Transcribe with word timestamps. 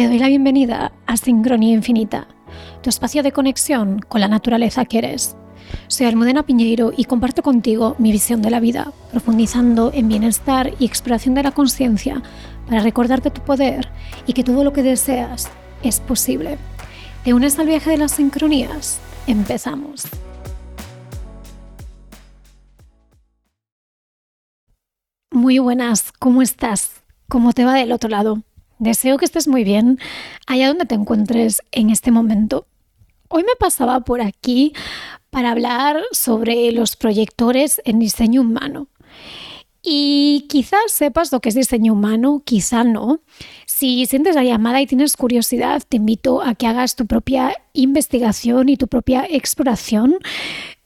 Te 0.00 0.08
doy 0.08 0.18
la 0.18 0.28
bienvenida 0.28 0.92
a 1.06 1.18
Sincronía 1.18 1.74
Infinita, 1.74 2.26
tu 2.82 2.88
espacio 2.88 3.22
de 3.22 3.32
conexión 3.32 3.98
con 3.98 4.22
la 4.22 4.28
naturaleza 4.28 4.86
que 4.86 4.96
eres. 4.96 5.36
Soy 5.88 6.06
Almudena 6.06 6.42
Piñeiro 6.42 6.90
y 6.96 7.04
comparto 7.04 7.42
contigo 7.42 7.96
mi 7.98 8.10
visión 8.10 8.40
de 8.40 8.48
la 8.48 8.60
vida, 8.60 8.94
profundizando 9.10 9.90
en 9.92 10.08
bienestar 10.08 10.72
y 10.78 10.86
exploración 10.86 11.34
de 11.34 11.42
la 11.42 11.52
conciencia 11.52 12.22
para 12.66 12.80
recordarte 12.80 13.30
tu 13.30 13.42
poder 13.42 13.90
y 14.26 14.32
que 14.32 14.42
todo 14.42 14.64
lo 14.64 14.72
que 14.72 14.82
deseas 14.82 15.50
es 15.82 16.00
posible. 16.00 16.56
¿Te 17.22 17.34
unes 17.34 17.58
al 17.58 17.66
viaje 17.66 17.90
de 17.90 17.98
las 17.98 18.12
sincronías? 18.12 19.00
Empezamos. 19.26 20.08
Muy 25.30 25.58
buenas, 25.58 26.10
¿cómo 26.18 26.40
estás? 26.40 27.02
¿Cómo 27.28 27.52
te 27.52 27.66
va 27.66 27.74
del 27.74 27.92
otro 27.92 28.08
lado? 28.08 28.42
Deseo 28.80 29.18
que 29.18 29.26
estés 29.26 29.46
muy 29.46 29.62
bien 29.62 29.98
allá 30.46 30.68
donde 30.68 30.86
te 30.86 30.94
encuentres 30.94 31.60
en 31.70 31.90
este 31.90 32.10
momento. 32.10 32.66
Hoy 33.28 33.42
me 33.42 33.54
pasaba 33.58 34.00
por 34.00 34.22
aquí 34.22 34.72
para 35.28 35.50
hablar 35.50 36.02
sobre 36.12 36.72
los 36.72 36.96
proyectores 36.96 37.82
en 37.84 37.98
diseño 37.98 38.40
humano. 38.40 38.88
Y 39.82 40.46
quizás 40.48 40.92
sepas 40.92 41.30
lo 41.30 41.40
que 41.40 41.50
es 41.50 41.54
diseño 41.54 41.92
humano, 41.92 42.40
quizá 42.42 42.82
no. 42.82 43.20
Si 43.66 44.06
sientes 44.06 44.34
la 44.34 44.44
llamada 44.44 44.80
y 44.80 44.86
tienes 44.86 45.14
curiosidad, 45.14 45.82
te 45.86 45.98
invito 45.98 46.40
a 46.40 46.54
que 46.54 46.66
hagas 46.66 46.96
tu 46.96 47.06
propia 47.06 47.52
investigación 47.74 48.70
y 48.70 48.78
tu 48.78 48.88
propia 48.88 49.26
exploración. 49.28 50.16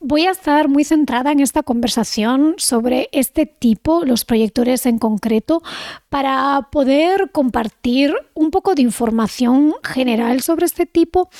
Voy 0.07 0.27
a 0.27 0.33
estar 0.33 0.69
muy 0.69 0.85
centrada 0.85 1.33
en 1.33 1.41
esta 1.41 1.63
conversación 1.63 2.57
sobre 2.59 3.09
este 3.12 3.47
tipo, 3.47 4.05
los 4.05 4.27
proyectores 4.27 4.85
en 4.85 4.99
concreto, 4.99 5.62
para 6.11 6.69
poder 6.71 7.31
compartir 7.33 8.15
un 8.35 8.51
poco 8.51 8.75
de 8.75 8.83
información 8.83 9.73
general 9.83 10.43
sobre 10.43 10.67
este 10.67 10.85
tipo, 10.85 11.31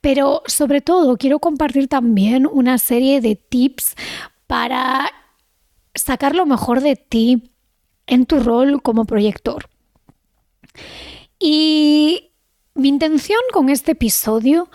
pero 0.00 0.40
sobre 0.46 0.80
todo 0.80 1.18
quiero 1.18 1.38
compartir 1.38 1.86
también 1.86 2.48
una 2.50 2.78
serie 2.78 3.20
de 3.20 3.36
tips 3.36 3.94
para 4.46 5.10
sacar 5.94 6.34
lo 6.34 6.46
mejor 6.46 6.80
de 6.80 6.96
ti 6.96 7.52
en 8.06 8.24
tu 8.24 8.40
rol 8.40 8.80
como 8.80 9.04
proyector. 9.04 9.68
Y 11.38 12.30
mi 12.72 12.88
intención 12.88 13.40
con 13.52 13.68
este 13.68 13.92
episodio 13.92 14.70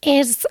es, 0.00 0.48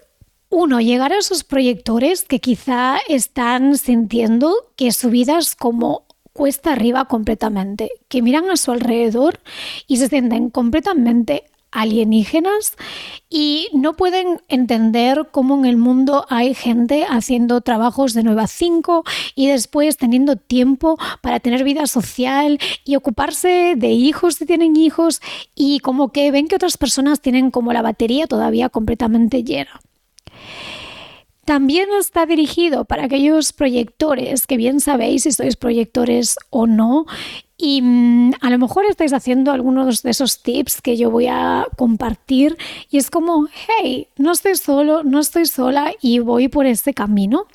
uno, 0.50 0.80
llegar 0.80 1.12
a 1.12 1.20
esos 1.20 1.44
proyectores 1.44 2.24
que 2.24 2.40
quizá 2.40 2.98
están 3.10 3.78
sintiendo 3.78 4.54
que 4.76 4.92
su 4.92 5.10
vida 5.10 5.38
es 5.38 5.56
como 5.56 6.06
cuesta 6.34 6.74
arriba 6.74 7.06
completamente, 7.06 7.92
que 8.08 8.22
miran 8.22 8.50
a 8.50 8.58
su 8.58 8.72
alrededor 8.72 9.40
y 9.88 9.98
se 9.98 10.08
sienten 10.08 10.50
completamente 10.50 11.46
alienígenas 11.72 12.76
y 13.30 13.68
no 13.74 13.94
pueden 13.96 14.40
entender 14.48 15.28
cómo 15.32 15.58
en 15.58 15.66
el 15.66 15.78
mundo 15.78 16.26
hay 16.30 16.54
gente 16.54 17.06
haciendo 17.10 17.62
trabajos 17.62 18.14
de 18.14 18.24
9 18.24 18.42
a 18.42 18.48
5 18.48 19.04
y 19.36 19.48
después 19.48 19.98
teniendo 19.98 20.38
tiempo 20.38 20.98
para 21.22 21.40
tener 21.40 21.64
vida 21.64 21.88
social 21.88 22.60
y 22.86 22.96
ocuparse 22.96 23.76
de 23.76 23.90
hijos 23.90 24.36
si 24.36 24.46
tienen 24.46 24.76
hijos 24.76 25.22
y 25.56 25.80
como 25.80 26.12
que 26.12 26.32
ven 26.32 26.48
que 26.48 26.56
otras 26.56 26.78
personas 26.78 27.20
tienen 27.20 27.52
como 27.52 27.74
la 27.74 27.82
batería 27.82 28.28
todavía 28.28 28.70
completamente 28.70 29.44
llena. 29.44 29.82
También 31.46 31.88
está 31.98 32.26
dirigido 32.26 32.84
para 32.84 33.06
aquellos 33.06 33.54
proyectores 33.54 34.48
que 34.48 34.58
bien 34.58 34.82
sabéis 34.82 35.24
si 35.24 35.32
sois 35.32 35.56
proyectores 35.56 36.36
o 36.50 36.68
no 36.68 37.06
y 37.58 37.82
mm, 37.82 38.34
a 38.42 38.50
lo 38.50 38.58
mejor 38.60 38.86
estáis 38.86 39.14
haciendo 39.14 39.52
algunos 39.52 40.04
de 40.04 40.10
esos 40.12 40.44
tips 40.44 40.82
que 40.82 40.98
yo 40.98 41.10
voy 41.10 41.28
a 41.28 41.66
compartir 41.78 42.58
y 42.90 42.98
es 42.98 43.10
como, 43.10 43.48
hey, 43.80 44.10
no 44.18 44.32
estoy 44.34 44.56
solo, 44.56 45.04
no 45.04 45.20
estoy 45.20 45.46
sola 45.46 45.94
y 46.02 46.20
voy 46.20 46.50
por 46.50 46.66
este 46.66 46.94
camino. 46.94 47.46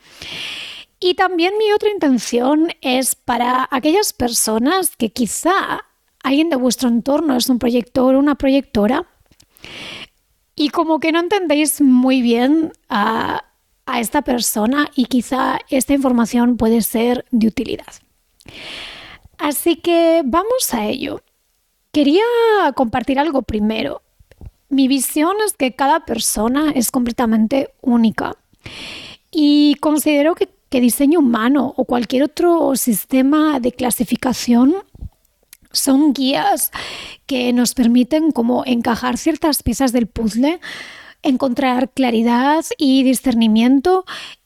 Y 0.99 1.15
también 1.15 1.55
mi 1.59 1.71
otra 1.73 1.91
intención 1.91 2.69
es 2.81 3.15
para 3.15 3.69
aquellas 3.71 4.13
personas 4.13 4.97
que 4.97 5.11
quizá 5.11 5.85
alguien 6.23 6.49
de 6.49 6.57
vuestro 6.57 6.89
entorno 6.89 7.37
es 7.37 7.49
un 7.49 7.59
proyector 7.59 8.15
o 8.15 8.19
una 8.19 8.37
proyectora 8.37 9.07
y 10.55 10.69
como 10.71 11.01
que 11.01 11.13
no 11.13 11.21
entendéis 11.21 11.81
muy 11.81 12.23
bien 12.23 12.73
a, 12.89 13.45
esta 13.99 14.23
persona 14.23 14.91
y 14.95 15.05
quizá 15.05 15.59
esta 15.69 15.93
información 15.93 16.57
puede 16.57 16.81
ser 16.81 17.27
de 17.31 17.49
utilidad. 17.49 17.93
Así 19.37 19.77
que 19.77 20.23
vamos 20.25 20.73
a 20.73 20.87
ello. 20.87 21.21
Quería 21.91 22.23
compartir 22.75 23.19
algo 23.19 23.43
primero. 23.43 24.01
Mi 24.71 24.89
visión 24.89 25.37
es 25.45 25.53
que 25.55 25.75
cada 25.75 26.07
persona 26.07 26.73
es 26.75 26.91
completamente 26.91 27.75
única 27.83 28.37
y 29.31 29.75
considero 29.81 30.35
que, 30.35 30.49
diseño 30.71 31.19
humano 31.19 31.75
o 31.77 31.85
cualquier 31.85 32.23
otro 32.23 32.77
sistema 32.77 33.61
de 33.61 33.73
clasificación 33.73 34.75
son 35.73 36.13
guías 36.13 36.71
que 37.27 37.53
nos 37.53 37.75
permiten 37.75 38.31
como 38.31 38.65
encajar 38.67 39.17
ciertas 39.17 39.63
piezas 39.63 39.93
del 39.93 40.07
puzzle, 40.07 40.61
encontrar 41.23 41.91
claridad 41.91 42.65
y 42.79 43.03
discernimiento 43.03 44.05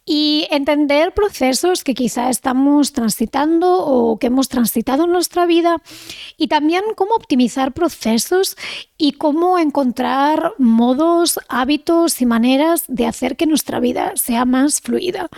y 0.08 0.46
entender 0.52 1.12
procesos 1.12 1.82
que 1.82 1.94
quizá 1.94 2.30
estamos 2.30 2.92
transitando 2.92 3.84
o 3.84 4.18
que 4.20 4.28
hemos 4.28 4.48
transitado 4.48 5.04
en 5.04 5.10
nuestra 5.10 5.46
vida 5.46 5.82
y 6.36 6.46
también 6.46 6.84
cómo 6.94 7.16
optimizar 7.16 7.72
procesos 7.72 8.56
y 8.96 9.12
cómo 9.12 9.58
encontrar 9.58 10.52
modos, 10.58 11.40
hábitos 11.48 12.22
y 12.22 12.26
maneras 12.26 12.84
de 12.86 13.06
hacer 13.06 13.36
que 13.36 13.46
nuestra 13.46 13.80
vida 13.80 14.12
sea 14.14 14.44
más 14.44 14.80
fluida. 14.80 15.28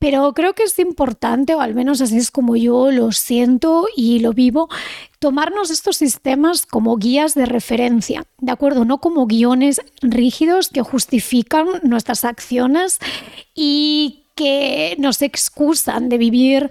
Pero 0.00 0.32
creo 0.32 0.54
que 0.54 0.62
es 0.62 0.78
importante, 0.78 1.54
o 1.54 1.60
al 1.60 1.74
menos 1.74 2.00
así 2.00 2.16
es 2.16 2.30
como 2.30 2.56
yo 2.56 2.90
lo 2.90 3.12
siento 3.12 3.86
y 3.94 4.20
lo 4.20 4.32
vivo, 4.32 4.70
tomarnos 5.18 5.70
estos 5.70 5.98
sistemas 5.98 6.64
como 6.64 6.96
guías 6.96 7.34
de 7.34 7.44
referencia, 7.44 8.24
¿de 8.38 8.50
acuerdo? 8.50 8.86
No 8.86 8.98
como 8.98 9.26
guiones 9.26 9.82
rígidos 10.00 10.70
que 10.70 10.80
justifican 10.80 11.66
nuestras 11.82 12.24
acciones 12.24 12.98
y 13.54 14.22
que 14.34 14.96
nos 14.98 15.20
excusan 15.20 16.08
de 16.08 16.16
vivir 16.16 16.70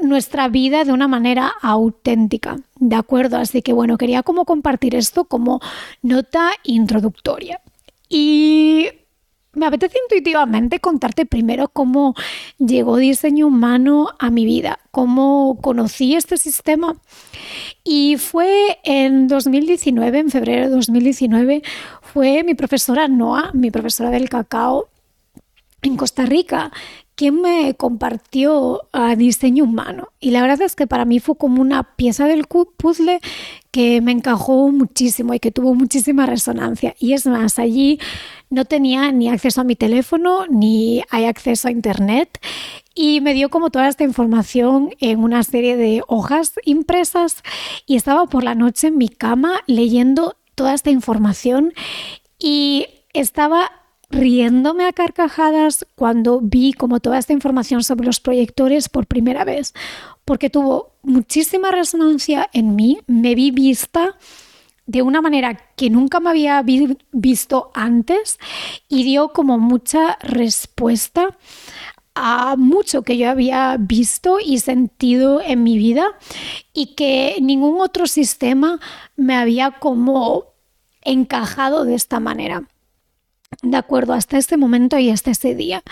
nuestra 0.00 0.48
vida 0.48 0.84
de 0.84 0.92
una 0.92 1.08
manera 1.08 1.52
auténtica, 1.60 2.58
¿de 2.76 2.96
acuerdo? 2.96 3.36
Así 3.36 3.60
que 3.60 3.74
bueno, 3.74 3.98
quería 3.98 4.22
como 4.22 4.46
compartir 4.46 4.94
esto 4.94 5.24
como 5.24 5.60
nota 6.00 6.52
introductoria. 6.64 7.60
Y 8.08 8.88
me 9.54 9.66
apetece 9.66 9.98
intuitivamente 10.04 10.80
contarte 10.80 11.26
primero 11.26 11.68
cómo 11.68 12.14
llegó 12.58 12.96
diseño 12.96 13.46
humano 13.46 14.08
a 14.18 14.30
mi 14.30 14.44
vida, 14.44 14.78
cómo 14.90 15.58
conocí 15.60 16.14
este 16.14 16.38
sistema. 16.38 16.96
Y 17.84 18.16
fue 18.16 18.78
en 18.84 19.28
2019, 19.28 20.18
en 20.18 20.30
febrero 20.30 20.68
de 20.68 20.74
2019, 20.74 21.62
fue 22.00 22.44
mi 22.44 22.54
profesora 22.54 23.08
Noa, 23.08 23.50
mi 23.52 23.70
profesora 23.70 24.10
del 24.10 24.28
cacao 24.28 24.88
en 25.82 25.96
Costa 25.96 26.24
Rica, 26.24 26.70
quien 27.14 27.42
me 27.42 27.74
compartió 27.74 28.82
a 28.92 29.16
diseño 29.16 29.64
humano. 29.64 30.08
Y 30.18 30.30
la 30.30 30.40
verdad 30.40 30.62
es 30.62 30.74
que 30.74 30.86
para 30.86 31.04
mí 31.04 31.20
fue 31.20 31.36
como 31.36 31.60
una 31.60 31.82
pieza 31.94 32.26
del 32.26 32.46
puzzle 32.46 33.20
que 33.70 34.00
me 34.00 34.12
encajó 34.12 34.70
muchísimo 34.70 35.34
y 35.34 35.40
que 35.40 35.50
tuvo 35.50 35.74
muchísima 35.74 36.26
resonancia. 36.26 36.94
Y 36.98 37.12
es 37.12 37.26
más, 37.26 37.58
allí 37.58 37.98
no 38.52 38.66
tenía 38.66 39.10
ni 39.12 39.30
acceso 39.30 39.62
a 39.62 39.64
mi 39.64 39.76
teléfono 39.76 40.46
ni 40.46 41.02
hay 41.10 41.24
acceso 41.24 41.68
a 41.68 41.70
internet 41.70 42.38
y 42.94 43.22
me 43.22 43.32
dio 43.32 43.48
como 43.48 43.70
toda 43.70 43.88
esta 43.88 44.04
información 44.04 44.90
en 45.00 45.20
una 45.20 45.42
serie 45.42 45.76
de 45.76 46.02
hojas 46.06 46.52
impresas 46.64 47.42
y 47.86 47.96
estaba 47.96 48.26
por 48.26 48.44
la 48.44 48.54
noche 48.54 48.88
en 48.88 48.98
mi 48.98 49.08
cama 49.08 49.62
leyendo 49.66 50.36
toda 50.54 50.74
esta 50.74 50.90
información 50.90 51.72
y 52.38 52.86
estaba 53.14 53.70
riéndome 54.10 54.84
a 54.84 54.92
carcajadas 54.92 55.86
cuando 55.94 56.40
vi 56.42 56.74
como 56.74 57.00
toda 57.00 57.18
esta 57.18 57.32
información 57.32 57.82
sobre 57.82 58.04
los 58.04 58.20
proyectores 58.20 58.90
por 58.90 59.06
primera 59.06 59.44
vez, 59.44 59.72
porque 60.26 60.50
tuvo 60.50 60.92
muchísima 61.02 61.70
resonancia 61.70 62.50
en 62.52 62.76
mí, 62.76 62.98
me 63.06 63.34
vi 63.34 63.50
vista 63.50 64.18
de 64.92 65.00
una 65.00 65.22
manera 65.22 65.54
que 65.74 65.88
nunca 65.88 66.20
me 66.20 66.28
había 66.28 66.62
visto 67.12 67.70
antes 67.72 68.38
y 68.88 69.04
dio 69.04 69.30
como 69.32 69.58
mucha 69.58 70.18
respuesta 70.20 71.38
a 72.14 72.56
mucho 72.56 73.00
que 73.00 73.16
yo 73.16 73.30
había 73.30 73.78
visto 73.80 74.38
y 74.38 74.58
sentido 74.58 75.40
en 75.40 75.62
mi 75.62 75.78
vida 75.78 76.04
y 76.74 76.94
que 76.94 77.38
ningún 77.40 77.80
otro 77.80 78.06
sistema 78.06 78.80
me 79.16 79.34
había 79.34 79.70
como 79.70 80.44
encajado 81.00 81.86
de 81.86 81.94
esta 81.94 82.20
manera. 82.20 82.64
De 83.62 83.78
acuerdo, 83.78 84.12
hasta 84.12 84.36
este 84.36 84.58
momento 84.58 84.98
y 84.98 85.08
hasta 85.08 85.30
ese 85.30 85.54
día. 85.54 85.82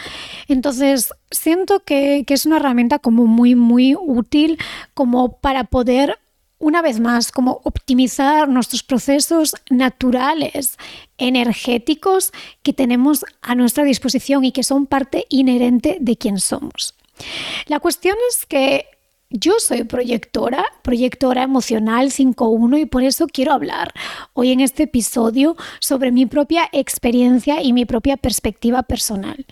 Entonces, 0.47 1.15
siento 1.31 1.81
que, 1.85 2.25
que 2.27 2.35
es 2.35 2.45
una 2.45 2.57
herramienta 2.57 2.99
como 2.99 3.27
muy, 3.27 3.55
muy 3.55 3.97
útil 3.99 4.59
como 4.93 5.41
para 5.41 5.65
poder 5.65 6.19
una 6.61 6.83
vez 6.83 7.01
más, 7.01 7.33
como 7.33 7.61
optimizar 7.65 8.49
nuestros 8.49 8.83
procesos 8.83 9.57
naturales, 9.71 10.77
energéticos 11.19 12.33
que 12.63 12.73
tenemos 12.73 13.25
a 13.43 13.55
nuestra 13.55 13.83
disposición 13.83 14.45
y 14.45 14.53
que 14.53 14.63
son 14.63 14.87
parte 14.87 15.25
inherente 15.31 15.97
de 16.01 16.17
quién 16.17 16.39
somos. 16.39 16.95
La 17.67 17.81
cuestión 17.81 18.17
es 18.29 18.47
que 18.47 18.87
yo 19.31 19.55
soy 19.59 19.85
proyectora, 19.85 20.65
proyectora 20.83 21.45
emocional 21.45 22.11
5.1 22.11 22.81
y 22.81 22.87
por 22.87 23.05
eso 23.05 23.27
quiero 23.27 23.53
hablar 23.53 23.93
hoy 24.35 24.53
en 24.53 24.61
este 24.61 24.83
episodio 24.83 25.57
sobre 25.79 26.13
mi 26.13 26.27
propia 26.27 26.69
experiencia 26.73 27.63
y 27.63 27.73
mi 27.73 27.87
propia 27.87 28.17
perspectiva 28.17 28.83
personal. 28.83 29.47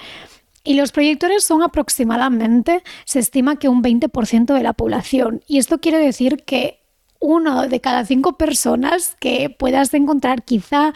Y 0.64 0.74
los 0.74 0.92
proyectores 0.92 1.44
son 1.44 1.62
aproximadamente, 1.62 2.82
se 3.06 3.20
estima 3.20 3.58
que 3.58 3.68
un 3.68 3.82
20% 3.82 4.52
de 4.52 4.62
la 4.62 4.74
población. 4.74 5.42
Y 5.46 5.58
esto 5.58 5.78
quiere 5.78 5.98
decir 5.98 6.44
que 6.44 6.80
uno 7.20 7.68
de 7.68 7.80
cada 7.80 8.04
cinco 8.04 8.36
personas 8.36 9.16
que 9.20 9.50
puedas 9.50 9.92
encontrar 9.94 10.44
quizá 10.44 10.92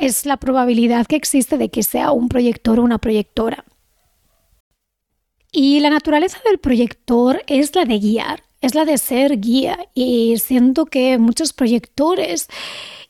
es 0.00 0.26
la 0.26 0.36
probabilidad 0.36 1.06
que 1.06 1.16
existe 1.16 1.56
de 1.58 1.68
que 1.70 1.82
sea 1.82 2.12
un 2.12 2.28
proyector 2.28 2.78
o 2.78 2.82
una 2.82 2.98
proyectora. 2.98 3.64
Y 5.52 5.78
la 5.80 5.90
naturaleza 5.90 6.38
del 6.44 6.58
proyector 6.58 7.42
es 7.46 7.74
la 7.76 7.84
de 7.84 8.00
guiar, 8.00 8.42
es 8.60 8.74
la 8.74 8.84
de 8.84 8.98
ser 8.98 9.38
guía. 9.38 9.78
Y 9.94 10.36
siento 10.38 10.86
que 10.86 11.16
muchos 11.18 11.52
proyectores 11.52 12.48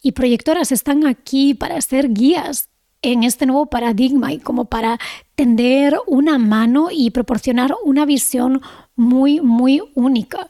y 0.02 0.12
proyectoras 0.12 0.70
están 0.70 1.06
aquí 1.06 1.54
para 1.54 1.80
ser 1.80 2.12
guías 2.12 2.68
en 3.00 3.22
este 3.22 3.46
nuevo 3.46 3.66
paradigma 3.66 4.32
y 4.32 4.38
como 4.38 4.66
para 4.66 4.98
tender 5.34 5.96
una 6.06 6.38
mano 6.38 6.88
y 6.90 7.10
proporcionar 7.10 7.74
una 7.84 8.04
visión 8.04 8.60
muy, 8.94 9.40
muy 9.40 9.82
única. 9.94 10.48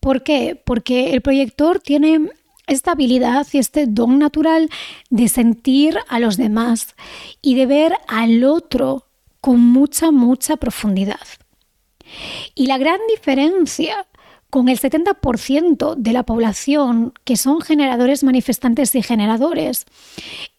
¿Por 0.00 0.22
qué? 0.22 0.60
Porque 0.64 1.12
el 1.12 1.22
proyector 1.22 1.80
tiene 1.80 2.30
esta 2.66 2.92
habilidad 2.92 3.46
y 3.52 3.58
este 3.58 3.86
don 3.86 4.18
natural 4.18 4.70
de 5.10 5.28
sentir 5.28 5.98
a 6.08 6.18
los 6.18 6.36
demás 6.36 6.94
y 7.42 7.54
de 7.54 7.66
ver 7.66 7.94
al 8.08 8.44
otro 8.44 9.06
con 9.40 9.60
mucha, 9.60 10.10
mucha 10.10 10.56
profundidad. 10.56 11.20
Y 12.54 12.66
la 12.66 12.78
gran 12.78 12.98
diferencia 13.08 14.06
con 14.54 14.68
el 14.68 14.78
70% 14.78 15.96
de 15.96 16.12
la 16.12 16.22
población 16.22 17.12
que 17.24 17.36
son 17.36 17.60
generadores 17.60 18.22
manifestantes 18.22 18.94
y 18.94 19.02
generadores, 19.02 19.84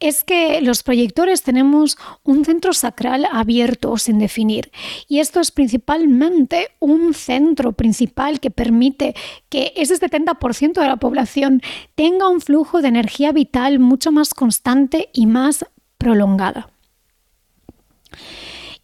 es 0.01 0.25
que 0.25 0.59
los 0.59 0.83
proyectores 0.83 1.43
tenemos 1.43 1.97
un 2.21 2.43
centro 2.43 2.73
sacral 2.73 3.25
abierto 3.31 3.97
sin 3.97 4.19
definir. 4.19 4.69
Y 5.07 5.19
esto 5.19 5.39
es 5.39 5.51
principalmente 5.51 6.71
un 6.79 7.13
centro 7.13 7.71
principal 7.71 8.41
que 8.41 8.51
permite 8.51 9.15
que 9.47 9.71
ese 9.77 9.97
70% 9.97 10.73
de 10.73 10.87
la 10.89 10.97
población 10.97 11.61
tenga 11.95 12.27
un 12.27 12.41
flujo 12.41 12.81
de 12.81 12.89
energía 12.89 13.31
vital 13.31 13.79
mucho 13.79 14.11
más 14.11 14.33
constante 14.33 15.07
y 15.13 15.25
más 15.25 15.65
prolongada. 15.97 16.69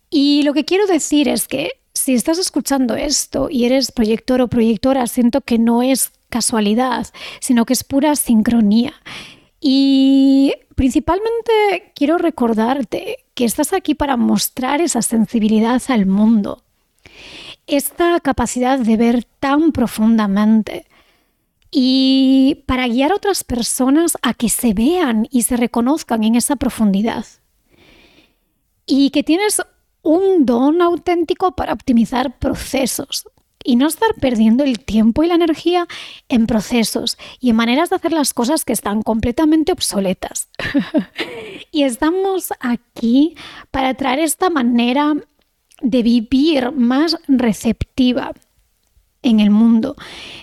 Y 0.09 0.43
lo 0.43 0.53
que 0.53 0.63
quiero 0.63 0.87
decir 0.87 1.27
es 1.27 1.49
que 1.49 1.80
si 2.01 2.15
estás 2.15 2.39
escuchando 2.39 2.95
esto 2.95 3.47
y 3.49 3.65
eres 3.65 3.91
proyector 3.91 4.41
o 4.41 4.47
proyectora, 4.47 5.05
siento 5.05 5.41
que 5.41 5.59
no 5.59 5.83
es 5.83 6.11
casualidad, 6.29 7.07
sino 7.39 7.63
que 7.65 7.73
es 7.73 7.83
pura 7.83 8.15
sincronía. 8.15 8.93
Y 9.59 10.53
principalmente 10.73 11.93
quiero 11.93 12.17
recordarte 12.17 13.17
que 13.35 13.45
estás 13.45 13.71
aquí 13.71 13.93
para 13.93 14.17
mostrar 14.17 14.81
esa 14.81 15.03
sensibilidad 15.03 15.79
al 15.89 16.07
mundo, 16.07 16.63
esta 17.67 18.19
capacidad 18.19 18.79
de 18.79 18.97
ver 18.97 19.23
tan 19.39 19.71
profundamente 19.71 20.87
y 21.69 22.63
para 22.65 22.87
guiar 22.87 23.11
a 23.11 23.15
otras 23.15 23.43
personas 23.43 24.17
a 24.23 24.33
que 24.33 24.49
se 24.49 24.73
vean 24.73 25.27
y 25.29 25.43
se 25.43 25.55
reconozcan 25.55 26.23
en 26.23 26.33
esa 26.33 26.55
profundidad. 26.55 27.25
Y 28.87 29.11
que 29.11 29.21
tienes 29.21 29.61
un 30.03 30.45
don 30.45 30.81
auténtico 30.81 31.55
para 31.55 31.73
optimizar 31.73 32.37
procesos 32.37 33.25
y 33.63 33.75
no 33.75 33.87
estar 33.87 34.13
perdiendo 34.15 34.63
el 34.63 34.79
tiempo 34.79 35.23
y 35.23 35.27
la 35.27 35.35
energía 35.35 35.87
en 36.29 36.47
procesos 36.47 37.17
y 37.39 37.51
en 37.51 37.55
maneras 37.55 37.89
de 37.89 37.97
hacer 37.97 38.11
las 38.11 38.33
cosas 38.33 38.65
que 38.65 38.73
están 38.73 39.01
completamente 39.01 39.71
obsoletas. 39.71 40.49
y 41.71 41.83
estamos 41.83 42.53
aquí 42.59 43.35
para 43.69 43.93
traer 43.93 44.19
esta 44.19 44.49
manera 44.49 45.13
de 45.81 46.03
vivir 46.03 46.71
más 46.71 47.17
receptiva 47.27 48.33
en 49.23 49.39
el 49.39 49.51
mundo, 49.51 49.95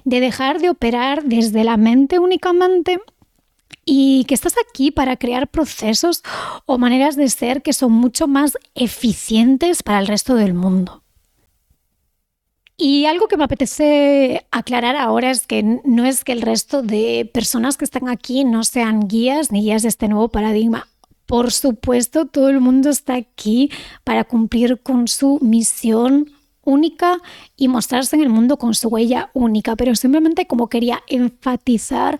de 0.04 0.20
dejar 0.20 0.60
de 0.60 0.70
operar 0.70 1.24
desde 1.24 1.64
la 1.64 1.76
mente 1.76 2.18
únicamente 2.18 3.00
y 3.90 4.24
que 4.24 4.34
estás 4.34 4.54
aquí 4.68 4.90
para 4.90 5.16
crear 5.16 5.48
procesos 5.48 6.22
o 6.66 6.76
maneras 6.76 7.16
de 7.16 7.30
ser 7.30 7.62
que 7.62 7.72
son 7.72 7.90
mucho 7.90 8.28
más 8.28 8.58
eficientes 8.74 9.82
para 9.82 9.98
el 9.98 10.06
resto 10.06 10.34
del 10.34 10.52
mundo. 10.52 11.02
Y 12.76 13.06
algo 13.06 13.28
que 13.28 13.38
me 13.38 13.44
apetece 13.44 14.46
aclarar 14.50 14.94
ahora 14.94 15.30
es 15.30 15.46
que 15.46 15.62
no 15.62 16.04
es 16.04 16.22
que 16.22 16.32
el 16.32 16.42
resto 16.42 16.82
de 16.82 17.30
personas 17.32 17.78
que 17.78 17.86
están 17.86 18.10
aquí 18.10 18.44
no 18.44 18.62
sean 18.62 19.08
guías 19.08 19.50
ni 19.50 19.62
guías 19.62 19.82
de 19.82 19.88
este 19.88 20.06
nuevo 20.06 20.28
paradigma. 20.28 20.86
Por 21.24 21.50
supuesto, 21.50 22.26
todo 22.26 22.50
el 22.50 22.60
mundo 22.60 22.90
está 22.90 23.14
aquí 23.14 23.70
para 24.04 24.24
cumplir 24.24 24.82
con 24.82 25.08
su 25.08 25.38
misión 25.40 26.30
única 26.62 27.16
y 27.56 27.68
mostrarse 27.68 28.16
en 28.16 28.22
el 28.22 28.28
mundo 28.28 28.58
con 28.58 28.74
su 28.74 28.88
huella 28.88 29.30
única, 29.32 29.76
pero 29.76 29.94
simplemente 29.94 30.46
como 30.46 30.68
quería 30.68 31.02
enfatizar 31.06 32.18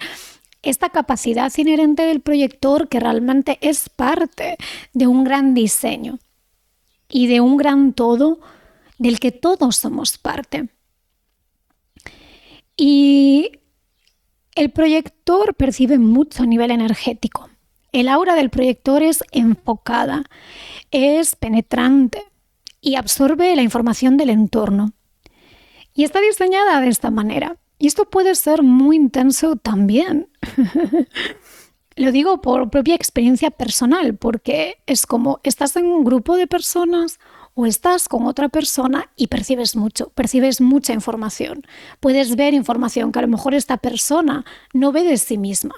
esta 0.62 0.90
capacidad 0.90 1.52
inherente 1.56 2.02
del 2.02 2.20
proyector 2.20 2.88
que 2.88 3.00
realmente 3.00 3.58
es 3.60 3.88
parte 3.88 4.56
de 4.92 5.06
un 5.06 5.24
gran 5.24 5.54
diseño 5.54 6.18
y 7.08 7.26
de 7.26 7.40
un 7.40 7.56
gran 7.56 7.92
todo 7.92 8.40
del 8.98 9.20
que 9.20 9.32
todos 9.32 9.76
somos 9.76 10.18
parte. 10.18 10.68
Y 12.76 13.60
el 14.54 14.70
proyector 14.70 15.54
percibe 15.54 15.98
mucho 15.98 16.42
a 16.42 16.46
nivel 16.46 16.70
energético. 16.70 17.48
El 17.92 18.08
aura 18.08 18.34
del 18.34 18.50
proyector 18.50 19.02
es 19.02 19.24
enfocada, 19.32 20.24
es 20.90 21.36
penetrante 21.36 22.22
y 22.80 22.96
absorbe 22.96 23.54
la 23.56 23.62
información 23.62 24.16
del 24.16 24.30
entorno. 24.30 24.92
Y 25.94 26.04
está 26.04 26.20
diseñada 26.20 26.80
de 26.80 26.88
esta 26.88 27.10
manera. 27.10 27.56
Y 27.78 27.86
esto 27.86 28.04
puede 28.06 28.34
ser 28.34 28.62
muy 28.62 28.96
intenso 28.96 29.56
también. 29.56 30.28
Lo 31.96 32.12
digo 32.12 32.40
por 32.40 32.70
propia 32.70 32.94
experiencia 32.94 33.50
personal, 33.50 34.16
porque 34.16 34.76
es 34.86 35.06
como 35.06 35.40
estás 35.42 35.74
en 35.76 35.86
un 35.86 36.04
grupo 36.04 36.36
de 36.36 36.46
personas 36.46 37.18
o 37.54 37.66
estás 37.66 38.08
con 38.08 38.26
otra 38.26 38.48
persona 38.48 39.10
y 39.16 39.26
percibes 39.26 39.74
mucho, 39.74 40.10
percibes 40.10 40.60
mucha 40.60 40.92
información. 40.92 41.62
Puedes 41.98 42.36
ver 42.36 42.54
información 42.54 43.10
que 43.10 43.18
a 43.18 43.22
lo 43.22 43.28
mejor 43.28 43.52
esta 43.54 43.78
persona 43.78 44.44
no 44.72 44.92
ve 44.92 45.02
de 45.02 45.16
sí 45.16 45.38
misma. 45.38 45.74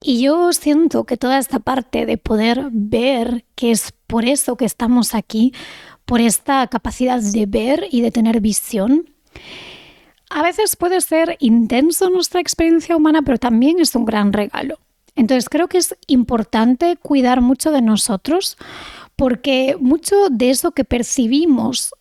Y 0.00 0.22
yo 0.22 0.52
siento 0.52 1.04
que 1.04 1.16
toda 1.16 1.38
esta 1.38 1.58
parte 1.58 2.06
de 2.06 2.16
poder 2.16 2.68
ver, 2.70 3.44
que 3.56 3.72
es 3.72 3.92
por 4.06 4.24
eso 4.24 4.56
que 4.56 4.64
estamos 4.64 5.14
aquí, 5.14 5.52
por 6.04 6.20
esta 6.20 6.66
capacidad 6.68 7.20
de 7.20 7.46
ver 7.46 7.88
y 7.90 8.02
de 8.02 8.12
tener 8.12 8.40
visión, 8.40 9.10
a 10.30 10.42
veces 10.42 10.76
puede 10.76 11.00
ser 11.00 11.36
intenso 11.40 12.10
nuestra 12.10 12.40
experiencia 12.40 12.96
humana, 12.96 13.22
pero 13.22 13.38
también 13.38 13.78
es 13.78 13.94
un 13.94 14.04
gran 14.04 14.32
regalo. 14.32 14.78
Entonces 15.16 15.48
creo 15.48 15.68
que 15.68 15.78
es 15.78 15.96
importante 16.06 16.96
cuidar 16.96 17.40
mucho 17.40 17.70
de 17.70 17.82
nosotros 17.82 18.56
porque 19.16 19.76
mucho 19.80 20.28
de 20.30 20.50
eso 20.50 20.72
que 20.72 20.84
percibimos 20.84 21.92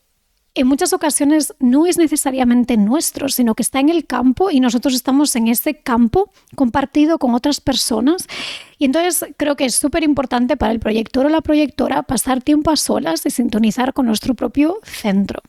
en 0.56 0.68
muchas 0.68 0.94
ocasiones 0.94 1.54
no 1.60 1.88
es 1.88 1.98
necesariamente 1.98 2.78
nuestro, 2.78 3.28
sino 3.30 3.56
que 3.56 3.64
está 3.64 3.80
en 3.80 3.90
el 3.90 4.06
campo 4.06 4.52
y 4.52 4.60
nosotros 4.60 4.94
estamos 4.94 5.36
en 5.36 5.48
ese 5.48 5.80
campo 5.80 6.32
compartido 6.56 7.18
con 7.18 7.34
otras 7.34 7.60
personas. 7.60 8.28
Y 8.78 8.86
entonces 8.86 9.34
creo 9.38 9.56
que 9.56 9.66
es 9.66 9.76
súper 9.76 10.04
importante 10.04 10.56
para 10.56 10.72
el 10.72 10.80
proyector 10.80 11.26
o 11.26 11.30
la 11.30 11.42
proyectora 11.42 12.04
pasar 12.04 12.42
tiempo 12.44 12.70
a 12.70 12.76
solas 12.76 13.26
y 13.26 13.32
sintonizar 13.32 13.94
con 13.94 14.06
nuestro 14.06 14.36
propio 14.36 14.80
centro. 14.84 15.42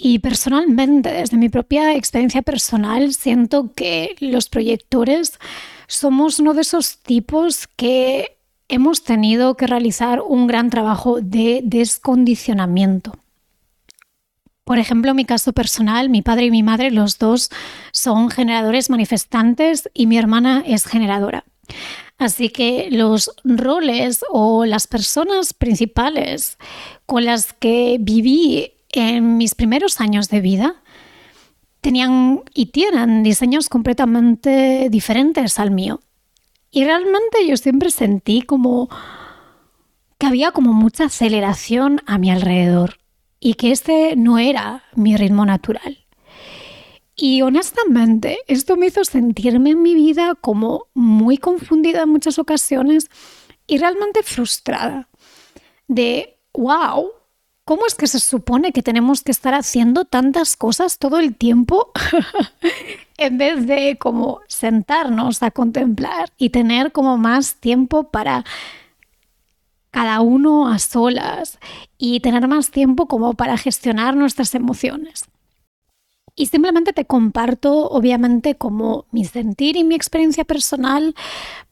Y 0.00 0.20
personalmente, 0.20 1.12
desde 1.12 1.36
mi 1.36 1.48
propia 1.48 1.96
experiencia 1.96 2.42
personal, 2.42 3.12
siento 3.14 3.72
que 3.74 4.14
los 4.20 4.48
proyectores 4.48 5.40
somos 5.88 6.38
uno 6.38 6.54
de 6.54 6.60
esos 6.60 6.98
tipos 6.98 7.66
que 7.66 8.38
hemos 8.68 9.02
tenido 9.02 9.56
que 9.56 9.66
realizar 9.66 10.20
un 10.20 10.46
gran 10.46 10.70
trabajo 10.70 11.20
de 11.20 11.62
descondicionamiento. 11.64 13.18
Por 14.62 14.78
ejemplo, 14.78 15.10
en 15.10 15.16
mi 15.16 15.24
caso 15.24 15.52
personal, 15.52 16.10
mi 16.10 16.22
padre 16.22 16.44
y 16.44 16.50
mi 16.52 16.62
madre, 16.62 16.92
los 16.92 17.18
dos 17.18 17.50
son 17.90 18.30
generadores 18.30 18.90
manifestantes 18.90 19.90
y 19.94 20.06
mi 20.06 20.16
hermana 20.16 20.62
es 20.64 20.84
generadora. 20.84 21.44
Así 22.18 22.50
que 22.50 22.88
los 22.92 23.32
roles 23.42 24.24
o 24.30 24.64
las 24.64 24.86
personas 24.86 25.54
principales 25.54 26.56
con 27.04 27.24
las 27.24 27.52
que 27.52 27.96
viví 27.98 28.74
en 28.92 29.36
mis 29.36 29.54
primeros 29.54 30.00
años 30.00 30.28
de 30.28 30.40
vida 30.40 30.82
tenían 31.80 32.42
y 32.54 32.66
tienen 32.66 33.22
diseños 33.22 33.68
completamente 33.68 34.88
diferentes 34.90 35.58
al 35.58 35.70
mío. 35.70 36.00
Y 36.70 36.84
realmente 36.84 37.46
yo 37.46 37.56
siempre 37.56 37.90
sentí 37.90 38.42
como 38.42 38.88
que 40.18 40.26
había 40.26 40.50
como 40.50 40.72
mucha 40.72 41.04
aceleración 41.04 42.00
a 42.06 42.18
mi 42.18 42.30
alrededor 42.30 42.98
y 43.40 43.54
que 43.54 43.70
este 43.70 44.16
no 44.16 44.38
era 44.38 44.84
mi 44.94 45.16
ritmo 45.16 45.46
natural. 45.46 46.04
Y 47.14 47.42
honestamente, 47.42 48.38
esto 48.46 48.76
me 48.76 48.86
hizo 48.86 49.04
sentirme 49.04 49.70
en 49.70 49.82
mi 49.82 49.94
vida 49.94 50.34
como 50.40 50.86
muy 50.94 51.36
confundida 51.38 52.02
en 52.02 52.10
muchas 52.10 52.38
ocasiones 52.38 53.10
y 53.66 53.78
realmente 53.78 54.22
frustrada. 54.22 55.08
De, 55.88 56.38
wow, 56.52 57.10
¿cómo 57.68 57.86
es 57.86 57.94
que 57.94 58.06
se 58.06 58.18
supone 58.18 58.72
que 58.72 58.82
tenemos 58.82 59.22
que 59.22 59.30
estar 59.30 59.52
haciendo 59.52 60.06
tantas 60.06 60.56
cosas 60.56 60.96
todo 60.96 61.18
el 61.18 61.36
tiempo 61.36 61.92
en 63.18 63.36
vez 63.36 63.66
de 63.66 63.98
como 63.98 64.40
sentarnos 64.48 65.42
a 65.42 65.50
contemplar 65.50 66.32
y 66.38 66.48
tener 66.48 66.92
como 66.92 67.18
más 67.18 67.56
tiempo 67.56 68.04
para 68.04 68.46
cada 69.90 70.22
uno 70.22 70.66
a 70.66 70.78
solas 70.78 71.58
y 71.98 72.20
tener 72.20 72.48
más 72.48 72.70
tiempo 72.70 73.04
como 73.04 73.34
para 73.34 73.58
gestionar 73.58 74.16
nuestras 74.16 74.54
emociones? 74.54 75.26
Y 76.38 76.46
simplemente 76.46 76.92
te 76.92 77.04
comparto, 77.04 77.90
obviamente, 77.90 78.54
como 78.54 79.06
mi 79.10 79.24
sentir 79.24 79.76
y 79.76 79.82
mi 79.82 79.96
experiencia 79.96 80.44
personal 80.44 81.16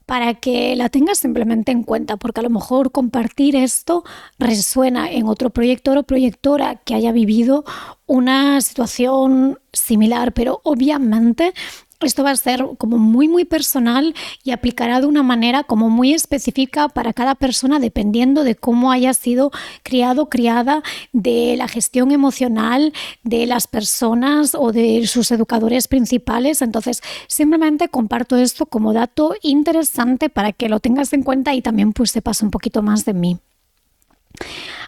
para 0.06 0.34
que 0.34 0.74
la 0.74 0.88
tengas 0.88 1.18
simplemente 1.18 1.70
en 1.70 1.84
cuenta, 1.84 2.16
porque 2.16 2.40
a 2.40 2.42
lo 2.42 2.50
mejor 2.50 2.90
compartir 2.90 3.54
esto 3.54 4.02
resuena 4.40 5.08
en 5.08 5.28
otro 5.28 5.50
proyector 5.50 5.98
o 5.98 6.02
proyectora 6.02 6.76
que 6.84 6.96
haya 6.96 7.12
vivido 7.12 7.64
una 8.06 8.60
situación 8.60 9.60
similar, 9.72 10.32
pero 10.32 10.60
obviamente 10.64 11.54
esto 12.00 12.22
va 12.22 12.30
a 12.30 12.36
ser 12.36 12.64
como 12.78 12.98
muy 12.98 13.28
muy 13.28 13.44
personal 13.44 14.14
y 14.44 14.50
aplicará 14.50 15.00
de 15.00 15.06
una 15.06 15.22
manera 15.22 15.64
como 15.64 15.88
muy 15.88 16.12
específica 16.12 16.88
para 16.88 17.12
cada 17.12 17.34
persona 17.34 17.78
dependiendo 17.78 18.44
de 18.44 18.54
cómo 18.54 18.90
haya 18.90 19.14
sido 19.14 19.50
criado 19.82 20.28
criada 20.28 20.82
de 21.12 21.54
la 21.56 21.68
gestión 21.68 22.12
emocional 22.12 22.92
de 23.22 23.46
las 23.46 23.66
personas 23.66 24.54
o 24.54 24.72
de 24.72 25.06
sus 25.06 25.30
educadores 25.30 25.88
principales. 25.88 26.62
Entonces 26.62 27.02
simplemente 27.28 27.88
comparto 27.88 28.36
esto 28.36 28.66
como 28.66 28.92
dato 28.92 29.34
interesante 29.42 30.28
para 30.28 30.52
que 30.52 30.68
lo 30.68 30.80
tengas 30.80 31.12
en 31.12 31.22
cuenta 31.22 31.54
y 31.54 31.62
también 31.62 31.92
pues 31.92 32.10
sepas 32.10 32.42
un 32.42 32.50
poquito 32.50 32.82
más 32.82 33.04
de 33.04 33.14
mí 33.14 33.38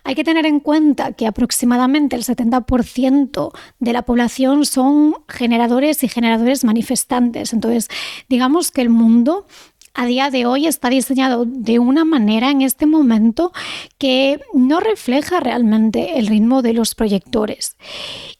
hay 0.04 0.14
que 0.14 0.24
tener 0.24 0.46
en 0.46 0.60
cuenta 0.60 1.12
que 1.12 1.26
aproximadamente 1.26 2.16
el 2.16 2.24
70% 2.24 3.52
de 3.78 3.92
la 3.92 4.02
población 4.02 4.64
son 4.64 5.16
generadores 5.28 6.02
y 6.02 6.08
generadores 6.08 6.64
manifestantes. 6.64 7.52
Entonces, 7.52 7.88
digamos 8.28 8.70
que 8.70 8.82
el 8.82 8.90
mundo 8.90 9.46
a 9.94 10.06
día 10.06 10.30
de 10.30 10.46
hoy 10.46 10.66
está 10.66 10.90
diseñado 10.90 11.44
de 11.44 11.78
una 11.78 12.04
manera 12.04 12.50
en 12.50 12.62
este 12.62 12.86
momento 12.86 13.52
que 13.98 14.40
no 14.54 14.80
refleja 14.80 15.40
realmente 15.40 16.18
el 16.18 16.28
ritmo 16.28 16.62
de 16.62 16.72
los 16.72 16.94
proyectores. 16.94 17.76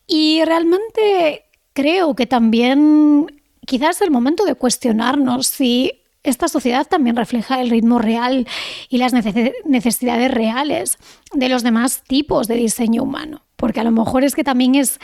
Y 0.07 0.45
realmente 0.45 1.47
creo 1.73 2.15
que 2.15 2.27
también 2.27 3.27
quizás 3.67 3.97
es 3.97 4.03
el 4.03 4.11
momento 4.11 4.45
de 4.45 4.55
cuestionarnos 4.55 5.47
si 5.49 5.93
esta 6.31 6.49
sociedad 6.49 6.87
también 6.87 7.17
refleja 7.17 7.61
el 7.61 7.71
ritmo 7.71 7.99
real 7.99 8.47
y 8.89 8.99
las 8.99 9.13
necesidades 9.13 10.31
reales 10.31 10.99
de 11.33 11.49
los 11.49 11.63
demás 11.63 12.03
tipos 12.07 12.49
de 12.49 12.57
diseño 12.57 13.03
humano. 13.03 13.43
Porque 13.57 13.81
a 13.81 13.85
lo 13.85 13.91
mejor 13.91 14.25
es 14.25 14.35
que 14.35 14.45
también 14.45 14.75
es, 14.75 14.99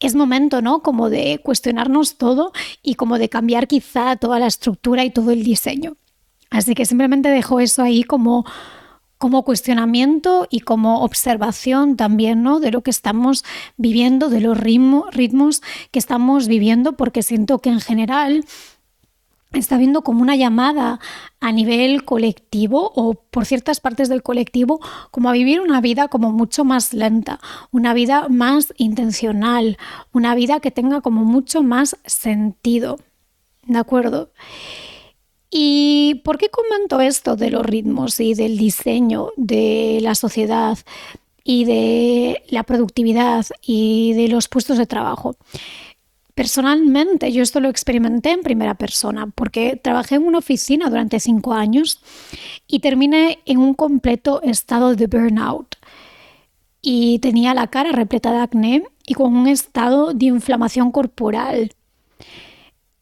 es 0.00 0.14
momento, 0.14 0.62
¿no? 0.62 0.82
Como 0.82 1.08
de 1.10 1.40
cuestionarnos 1.42 2.16
todo 2.18 2.52
y 2.82 2.94
como 2.94 3.18
de 3.18 3.28
cambiar 3.28 3.66
quizá 3.66 4.16
toda 4.16 4.38
la 4.38 4.46
estructura 4.46 5.04
y 5.04 5.10
todo 5.10 5.30
el 5.30 5.42
diseño. 5.42 5.96
Así 6.50 6.74
que 6.74 6.84
simplemente 6.84 7.28
dejo 7.28 7.60
eso 7.60 7.82
ahí 7.82 8.02
como, 8.04 8.44
como 9.18 9.44
cuestionamiento 9.44 10.46
y 10.50 10.60
como 10.60 11.02
observación 11.02 11.96
también, 11.96 12.42
¿no? 12.42 12.60
De 12.60 12.70
lo 12.70 12.82
que 12.82 12.90
estamos 12.90 13.44
viviendo, 13.76 14.28
de 14.28 14.40
los 14.40 14.56
ritmos 14.58 15.62
que 15.90 15.98
estamos 15.98 16.48
viviendo, 16.48 16.92
porque 16.92 17.22
siento 17.22 17.58
que 17.58 17.70
en 17.70 17.80
general 17.80 18.44
está 19.58 19.78
viendo 19.78 20.02
como 20.02 20.22
una 20.22 20.36
llamada 20.36 21.00
a 21.40 21.52
nivel 21.52 22.04
colectivo 22.04 22.92
o 22.94 23.14
por 23.14 23.46
ciertas 23.46 23.80
partes 23.80 24.08
del 24.08 24.22
colectivo 24.22 24.80
como 25.10 25.28
a 25.28 25.32
vivir 25.32 25.60
una 25.60 25.80
vida 25.80 26.08
como 26.08 26.32
mucho 26.32 26.64
más 26.64 26.92
lenta, 26.92 27.40
una 27.70 27.94
vida 27.94 28.28
más 28.28 28.74
intencional, 28.76 29.78
una 30.12 30.34
vida 30.34 30.60
que 30.60 30.70
tenga 30.70 31.00
como 31.00 31.24
mucho 31.24 31.62
más 31.62 31.96
sentido. 32.04 32.98
¿De 33.64 33.78
acuerdo? 33.78 34.30
¿Y 35.50 36.22
por 36.24 36.38
qué 36.38 36.48
comento 36.48 37.00
esto 37.00 37.36
de 37.36 37.50
los 37.50 37.64
ritmos 37.64 38.20
y 38.20 38.34
del 38.34 38.58
diseño 38.58 39.30
de 39.36 40.00
la 40.02 40.14
sociedad 40.14 40.78
y 41.44 41.64
de 41.64 42.42
la 42.48 42.64
productividad 42.64 43.46
y 43.62 44.12
de 44.14 44.28
los 44.28 44.48
puestos 44.48 44.78
de 44.78 44.86
trabajo? 44.86 45.36
Personalmente, 46.36 47.32
yo 47.32 47.42
esto 47.42 47.60
lo 47.60 47.70
experimenté 47.70 48.30
en 48.32 48.42
primera 48.42 48.74
persona 48.74 49.26
porque 49.34 49.80
trabajé 49.82 50.16
en 50.16 50.26
una 50.26 50.36
oficina 50.36 50.90
durante 50.90 51.18
cinco 51.18 51.54
años 51.54 51.98
y 52.66 52.80
terminé 52.80 53.38
en 53.46 53.56
un 53.56 53.72
completo 53.72 54.42
estado 54.42 54.94
de 54.94 55.06
burnout. 55.06 55.76
Y 56.82 57.20
tenía 57.20 57.54
la 57.54 57.68
cara 57.68 57.90
repleta 57.90 58.32
de 58.32 58.40
acné 58.40 58.84
y 59.06 59.14
con 59.14 59.34
un 59.34 59.48
estado 59.48 60.12
de 60.12 60.26
inflamación 60.26 60.92
corporal. 60.92 61.72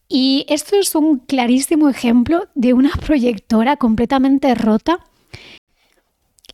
Y 0.09 0.47
esto 0.49 0.77
es 0.77 0.95
un 0.95 1.19
clarísimo 1.19 1.89
ejemplo 1.89 2.47
de 2.55 2.73
una 2.73 2.93
proyectora 3.05 3.77
completamente 3.77 4.55
rota. 4.55 5.01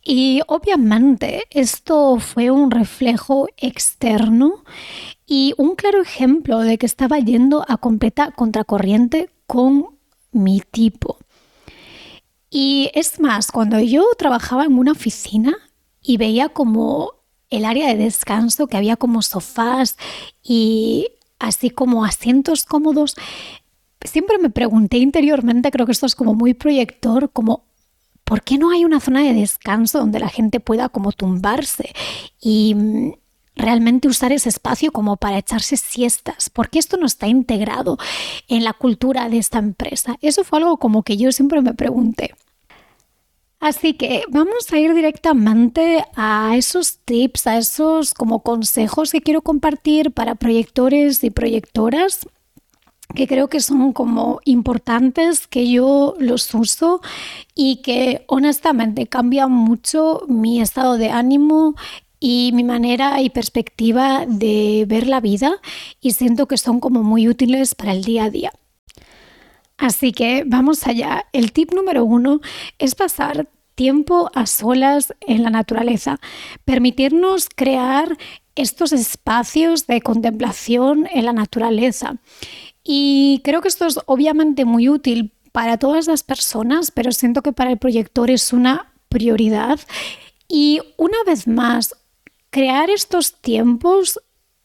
Y 0.03 0.41
obviamente 0.47 1.43
esto 1.51 2.17
fue 2.19 2.49
un 2.49 2.71
reflejo 2.71 3.47
externo 3.57 4.63
y 5.27 5.53
un 5.57 5.75
claro 5.75 6.01
ejemplo 6.01 6.59
de 6.59 6.77
que 6.77 6.87
estaba 6.87 7.19
yendo 7.19 7.63
a 7.67 7.77
completa 7.77 8.31
contracorriente 8.31 9.29
con 9.45 9.99
mi 10.31 10.61
tipo. 10.61 11.17
Y 12.49 12.89
es 12.95 13.19
más, 13.19 13.51
cuando 13.51 13.79
yo 13.79 14.03
trabajaba 14.17 14.65
en 14.65 14.77
una 14.77 14.91
oficina 14.91 15.55
y 16.01 16.17
veía 16.17 16.49
como 16.49 17.13
el 17.49 17.63
área 17.63 17.87
de 17.87 17.95
descanso, 17.95 18.67
que 18.67 18.77
había 18.77 18.97
como 18.97 19.21
sofás 19.21 19.97
y 20.41 21.09
así 21.37 21.69
como 21.69 22.03
asientos 22.05 22.65
cómodos, 22.65 23.15
siempre 24.03 24.37
me 24.37 24.49
pregunté 24.49 24.97
interiormente, 24.97 25.71
creo 25.71 25.85
que 25.85 25.91
esto 25.91 26.05
es 26.05 26.15
como 26.15 26.33
muy 26.33 26.53
proyector, 26.53 27.29
como 27.31 27.65
¿por 28.31 28.43
qué 28.43 28.57
no 28.57 28.71
hay 28.71 28.85
una 28.85 29.01
zona 29.01 29.23
de 29.23 29.33
descanso 29.33 29.97
donde 29.97 30.17
la 30.17 30.29
gente 30.29 30.61
pueda 30.61 30.87
como 30.87 31.11
tumbarse 31.11 31.91
y 32.39 32.73
mm, 32.75 33.11
realmente 33.57 34.07
usar 34.07 34.31
ese 34.31 34.47
espacio 34.47 34.93
como 34.93 35.17
para 35.17 35.37
echarse 35.37 35.75
siestas, 35.75 36.49
porque 36.49 36.79
esto 36.79 36.95
no 36.95 37.07
está 37.07 37.27
integrado 37.27 37.97
en 38.47 38.63
la 38.63 38.71
cultura 38.71 39.27
de 39.27 39.37
esta 39.37 39.59
empresa. 39.59 40.15
Eso 40.21 40.45
fue 40.45 40.59
algo 40.59 40.77
como 40.77 41.03
que 41.03 41.17
yo 41.17 41.33
siempre 41.33 41.59
me 41.61 41.73
pregunté. 41.73 42.33
Así 43.59 43.95
que 43.95 44.23
vamos 44.29 44.71
a 44.71 44.79
ir 44.79 44.93
directamente 44.93 46.05
a 46.15 46.53
esos 46.55 46.99
tips, 46.99 47.47
a 47.47 47.57
esos 47.57 48.13
como 48.13 48.43
consejos 48.43 49.11
que 49.11 49.19
quiero 49.19 49.41
compartir 49.41 50.11
para 50.11 50.35
proyectores 50.35 51.21
y 51.25 51.31
proyectoras 51.31 52.25
que 53.15 53.27
creo 53.27 53.47
que 53.47 53.59
son 53.59 53.93
como 53.93 54.39
importantes, 54.45 55.47
que 55.47 55.69
yo 55.69 56.15
los 56.19 56.53
uso 56.53 57.01
y 57.55 57.77
que 57.77 58.23
honestamente 58.27 59.07
cambian 59.07 59.51
mucho 59.51 60.23
mi 60.27 60.61
estado 60.61 60.97
de 60.97 61.09
ánimo 61.09 61.75
y 62.19 62.51
mi 62.53 62.63
manera 62.63 63.21
y 63.21 63.29
perspectiva 63.29 64.25
de 64.27 64.85
ver 64.87 65.07
la 65.07 65.19
vida 65.19 65.55
y 65.99 66.11
siento 66.11 66.47
que 66.47 66.57
son 66.57 66.79
como 66.79 67.03
muy 67.03 67.27
útiles 67.27 67.75
para 67.75 67.93
el 67.93 68.03
día 68.03 68.25
a 68.25 68.29
día. 68.29 68.51
Así 69.77 70.11
que 70.11 70.43
vamos 70.45 70.85
allá. 70.85 71.25
El 71.33 71.51
tip 71.51 71.73
número 71.73 72.05
uno 72.05 72.39
es 72.77 72.93
pasar 72.93 73.47
tiempo 73.73 74.29
a 74.35 74.45
solas 74.45 75.13
en 75.21 75.41
la 75.41 75.49
naturaleza, 75.49 76.19
permitirnos 76.65 77.49
crear 77.49 78.15
estos 78.55 78.93
espacios 78.93 79.87
de 79.87 80.01
contemplación 80.01 81.07
en 81.11 81.25
la 81.25 81.33
naturaleza. 81.33 82.17
Y 82.83 83.41
creo 83.43 83.61
que 83.61 83.67
esto 83.67 83.85
es 83.85 83.99
obviamente 84.05 84.65
muy 84.65 84.89
útil 84.89 85.33
para 85.51 85.77
todas 85.77 86.07
las 86.07 86.23
personas, 86.23 86.91
pero 86.91 87.11
siento 87.11 87.41
que 87.41 87.53
para 87.53 87.71
el 87.71 87.77
proyector 87.77 88.31
es 88.31 88.53
una 88.53 88.93
prioridad. 89.09 89.79
Y 90.47 90.81
una 90.97 91.17
vez 91.25 91.47
más, 91.47 91.95
crear 92.49 92.89
estos 92.89 93.41
tiempos 93.41 94.19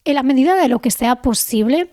en 0.04 0.14
la 0.14 0.22
medida 0.22 0.54
de 0.56 0.68
lo 0.68 0.80
que 0.80 0.90
sea 0.90 1.22
posible 1.22 1.90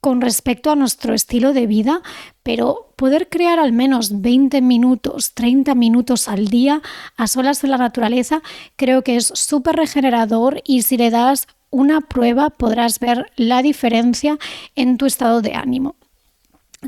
con 0.00 0.20
respecto 0.20 0.70
a 0.70 0.76
nuestro 0.76 1.14
estilo 1.14 1.52
de 1.52 1.66
vida, 1.66 2.00
pero 2.42 2.94
poder 2.96 3.28
crear 3.28 3.58
al 3.58 3.72
menos 3.72 4.20
20 4.20 4.60
minutos, 4.60 5.34
30 5.34 5.74
minutos 5.74 6.28
al 6.28 6.46
día 6.46 6.80
a 7.16 7.26
solas 7.26 7.64
en 7.64 7.70
la 7.70 7.78
naturaleza, 7.78 8.40
creo 8.76 9.02
que 9.02 9.16
es 9.16 9.26
súper 9.34 9.74
regenerador 9.74 10.62
y 10.64 10.82
si 10.82 10.96
le 10.96 11.10
das 11.10 11.48
una 11.76 12.00
prueba 12.00 12.48
podrás 12.48 13.00
ver 13.00 13.30
la 13.36 13.60
diferencia 13.60 14.38
en 14.76 14.96
tu 14.96 15.04
estado 15.04 15.42
de 15.42 15.52
ánimo. 15.52 15.94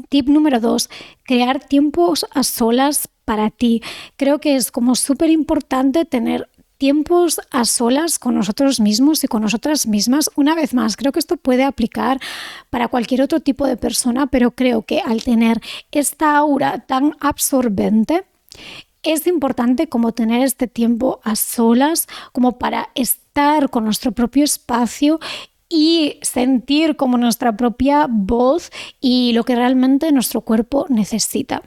Tip 0.09 0.29
número 0.29 0.61
dos, 0.61 0.89
crear 1.25 1.61
tiempos 1.61 2.25
a 2.31 2.43
solas 2.43 3.07
para 3.27 3.51
ti. 3.51 3.83
Creo 4.17 4.39
que 4.39 4.57
es 4.57 4.71
como 4.71 4.95
súper 4.95 5.29
importante 5.29 6.07
tener 6.07 6.49
tiempos 6.79 7.39
a 7.51 7.67
solas 7.67 8.19
con 8.19 8.35
nosotros 8.35 8.81
mismos 8.81 9.23
y 9.25 9.29
con 9.29 9.43
nosotras 9.43 9.87
mismas. 9.87 10.31
Una 10.37 10.55
vez 10.55 10.73
más, 10.73 10.97
creo 10.97 11.13
que 11.13 11.19
esto 11.19 11.37
puede 11.37 11.65
aplicar 11.65 12.19
para 12.71 12.89
cualquier 12.89 13.21
otro 13.21 13.41
tipo 13.41 13.67
de 13.67 13.77
persona, 13.77 14.29
pero 14.29 14.53
creo 14.53 14.83
que 14.83 15.01
al 15.01 15.23
tener 15.23 15.61
esta 15.93 16.35
aura 16.35 16.87
tan 16.87 17.15
absorbente, 17.21 18.25
es 19.03 19.27
importante 19.27 19.89
como 19.89 20.13
tener 20.13 20.43
este 20.43 20.67
tiempo 20.67 21.21
a 21.25 21.37
solas, 21.37 22.09
como 22.33 22.59
para 22.59 22.89
estar 22.95 23.28
con 23.71 23.85
nuestro 23.85 24.13
propio 24.13 24.43
espacio 24.45 25.21
y 25.69 26.19
sentir 26.23 26.97
como 26.97 27.19
nuestra 27.19 27.57
propia 27.57 28.07
voz 28.09 28.71
y 29.01 29.33
lo 29.33 29.45
que 29.45 29.55
realmente 29.55 30.11
nuestro 30.11 30.41
cuerpo 30.41 30.87
necesita. 30.89 31.63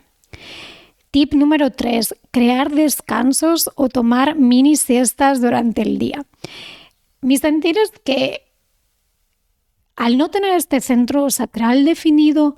Tip 1.12 1.34
número 1.34 1.72
3. 1.72 2.16
Crear 2.32 2.72
descansos 2.72 3.70
o 3.76 3.88
tomar 3.88 4.36
mini 4.36 4.76
siestas 4.76 5.42
durante 5.42 5.82
el 5.82 5.98
día. 5.98 6.26
Mi 7.22 7.38
sentir 7.38 7.78
es 7.78 7.92
que 8.04 8.52
al 9.96 10.18
no 10.18 10.30
tener 10.30 10.54
este 10.56 10.82
centro 10.82 11.30
sacral 11.30 11.86
definido, 11.86 12.58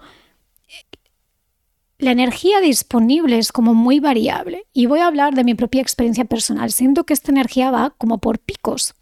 la 1.99 2.11
energía 2.11 2.61
disponible 2.61 3.37
es 3.37 3.51
como 3.51 3.73
muy 3.73 3.99
variable. 3.99 4.65
Y 4.73 4.87
voy 4.87 4.99
a 4.99 5.07
hablar 5.07 5.35
de 5.35 5.43
mi 5.43 5.53
propia 5.53 5.81
experiencia 5.81 6.25
personal. 6.25 6.71
Siento 6.71 7.05
que 7.05 7.13
esta 7.13 7.31
energía 7.31 7.71
va 7.71 7.91
como 7.91 8.17
por 8.17 8.39
picos. 8.39 8.93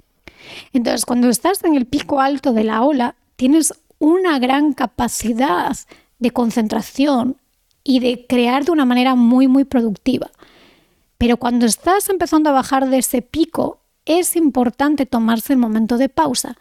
Entonces, 0.74 1.05
cuando 1.05 1.29
estás 1.29 1.63
en 1.63 1.75
el 1.75 1.86
pico 1.86 2.21
alto 2.21 2.53
de 2.53 2.63
la 2.63 2.83
ola, 2.83 3.15
tienes 3.36 3.74
una 4.00 4.39
gran 4.39 4.74
capacidad 4.74 5.77
de 6.19 6.31
concentración 6.31 7.38
y 7.83 8.00
de 8.00 8.25
crear 8.27 8.65
de 8.65 8.71
una 8.71 8.86
manera 8.86 9.15
muy, 9.15 9.48
muy 9.48 9.63
productiva. 9.63 10.29
Pero 11.17 11.38
cuando 11.38 11.65
estás 11.65 12.10
empezando 12.10 12.50
a 12.50 12.53
bajar 12.53 12.89
de 12.89 12.98
ese 13.00 13.21
pico, 13.21 13.79
es 14.05 14.36
importante 14.36 15.05
tomarse 15.05 15.53
el 15.53 15.60
momento 15.60 15.98
de 15.98 16.10
pausa. 16.10 16.57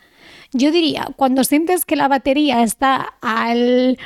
Yo 0.53 0.71
diría, 0.71 1.09
cuando 1.17 1.45
sientes 1.45 1.85
que 1.85 1.97
la 1.97 2.09
batería 2.09 2.63
está 2.63 3.15
al 3.21 3.99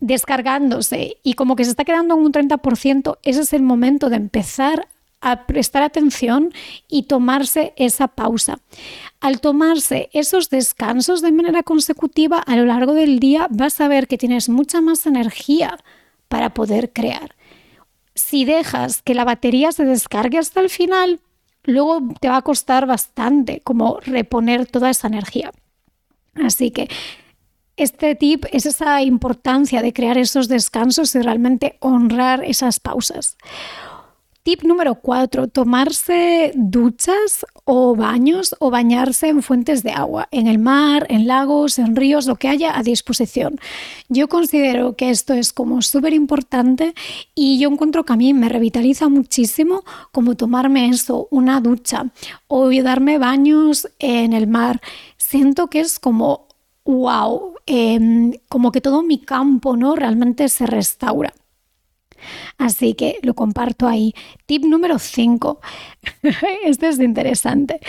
descargándose 0.00 1.18
y 1.22 1.34
como 1.34 1.56
que 1.56 1.64
se 1.64 1.70
está 1.70 1.84
quedando 1.84 2.14
en 2.14 2.24
un 2.24 2.32
30%, 2.32 3.18
ese 3.22 3.40
es 3.40 3.52
el 3.52 3.62
momento 3.62 4.08
de 4.10 4.16
empezar 4.16 4.88
a 5.22 5.46
prestar 5.46 5.82
atención 5.82 6.52
y 6.88 7.04
tomarse 7.04 7.72
esa 7.76 8.08
pausa. 8.08 8.58
Al 9.20 9.40
tomarse 9.40 10.10
esos 10.12 10.50
descansos 10.50 11.22
de 11.22 11.32
manera 11.32 11.62
consecutiva 11.62 12.38
a 12.38 12.56
lo 12.56 12.66
largo 12.66 12.92
del 12.92 13.20
día, 13.20 13.46
vas 13.50 13.80
a 13.80 13.88
ver 13.88 14.08
que 14.08 14.18
tienes 14.18 14.48
mucha 14.48 14.80
más 14.80 15.06
energía 15.06 15.78
para 16.28 16.52
poder 16.52 16.92
crear. 16.92 17.36
Si 18.14 18.44
dejas 18.44 19.00
que 19.00 19.14
la 19.14 19.24
batería 19.24 19.72
se 19.72 19.84
descargue 19.84 20.38
hasta 20.38 20.60
el 20.60 20.68
final, 20.68 21.20
luego 21.64 22.00
te 22.20 22.28
va 22.28 22.38
a 22.38 22.42
costar 22.42 22.86
bastante 22.86 23.60
como 23.60 24.00
reponer 24.00 24.66
toda 24.66 24.90
esa 24.90 25.08
energía. 25.08 25.52
Así 26.34 26.70
que 26.70 26.88
este 27.76 28.14
tip 28.14 28.44
es 28.52 28.66
esa 28.66 29.02
importancia 29.02 29.82
de 29.82 29.92
crear 29.92 30.18
esos 30.18 30.48
descansos 30.48 31.14
y 31.14 31.20
realmente 31.20 31.76
honrar 31.80 32.44
esas 32.44 32.80
pausas. 32.80 33.36
Tip 34.44 34.64
número 34.64 34.96
4, 34.96 35.46
tomarse 35.46 36.50
duchas 36.56 37.46
o 37.64 37.94
baños 37.94 38.56
o 38.58 38.72
bañarse 38.72 39.28
en 39.28 39.40
fuentes 39.40 39.84
de 39.84 39.92
agua, 39.92 40.26
en 40.32 40.48
el 40.48 40.58
mar, 40.58 41.06
en 41.10 41.28
lagos, 41.28 41.78
en 41.78 41.94
ríos, 41.94 42.26
lo 42.26 42.34
que 42.34 42.48
haya 42.48 42.76
a 42.76 42.82
disposición. 42.82 43.60
Yo 44.08 44.28
considero 44.28 44.96
que 44.96 45.10
esto 45.10 45.32
es 45.32 45.52
como 45.52 45.80
súper 45.80 46.12
importante 46.12 46.92
y 47.36 47.60
yo 47.60 47.70
encuentro 47.70 48.02
que 48.04 48.14
a 48.14 48.16
mí 48.16 48.34
me 48.34 48.48
revitaliza 48.48 49.08
muchísimo 49.08 49.84
como 50.10 50.34
tomarme 50.34 50.88
eso, 50.88 51.28
una 51.30 51.60
ducha 51.60 52.10
o 52.48 52.68
darme 52.82 53.18
baños 53.18 53.88
en 54.00 54.32
el 54.32 54.48
mar. 54.48 54.80
Siento 55.18 55.68
que 55.68 55.78
es 55.78 56.00
como 56.00 56.48
wow, 56.84 57.54
em, 57.66 58.32
como 58.48 58.72
que 58.72 58.80
todo 58.80 59.04
mi 59.04 59.18
campo 59.18 59.76
¿no? 59.76 59.94
realmente 59.94 60.48
se 60.48 60.66
restaura. 60.66 61.32
Así 62.58 62.94
que 62.94 63.18
lo 63.22 63.34
comparto 63.34 63.86
ahí. 63.86 64.14
Tip 64.46 64.64
número 64.64 64.98
5. 64.98 65.60
este 66.64 66.88
es 66.88 66.98
interesante. 66.98 67.80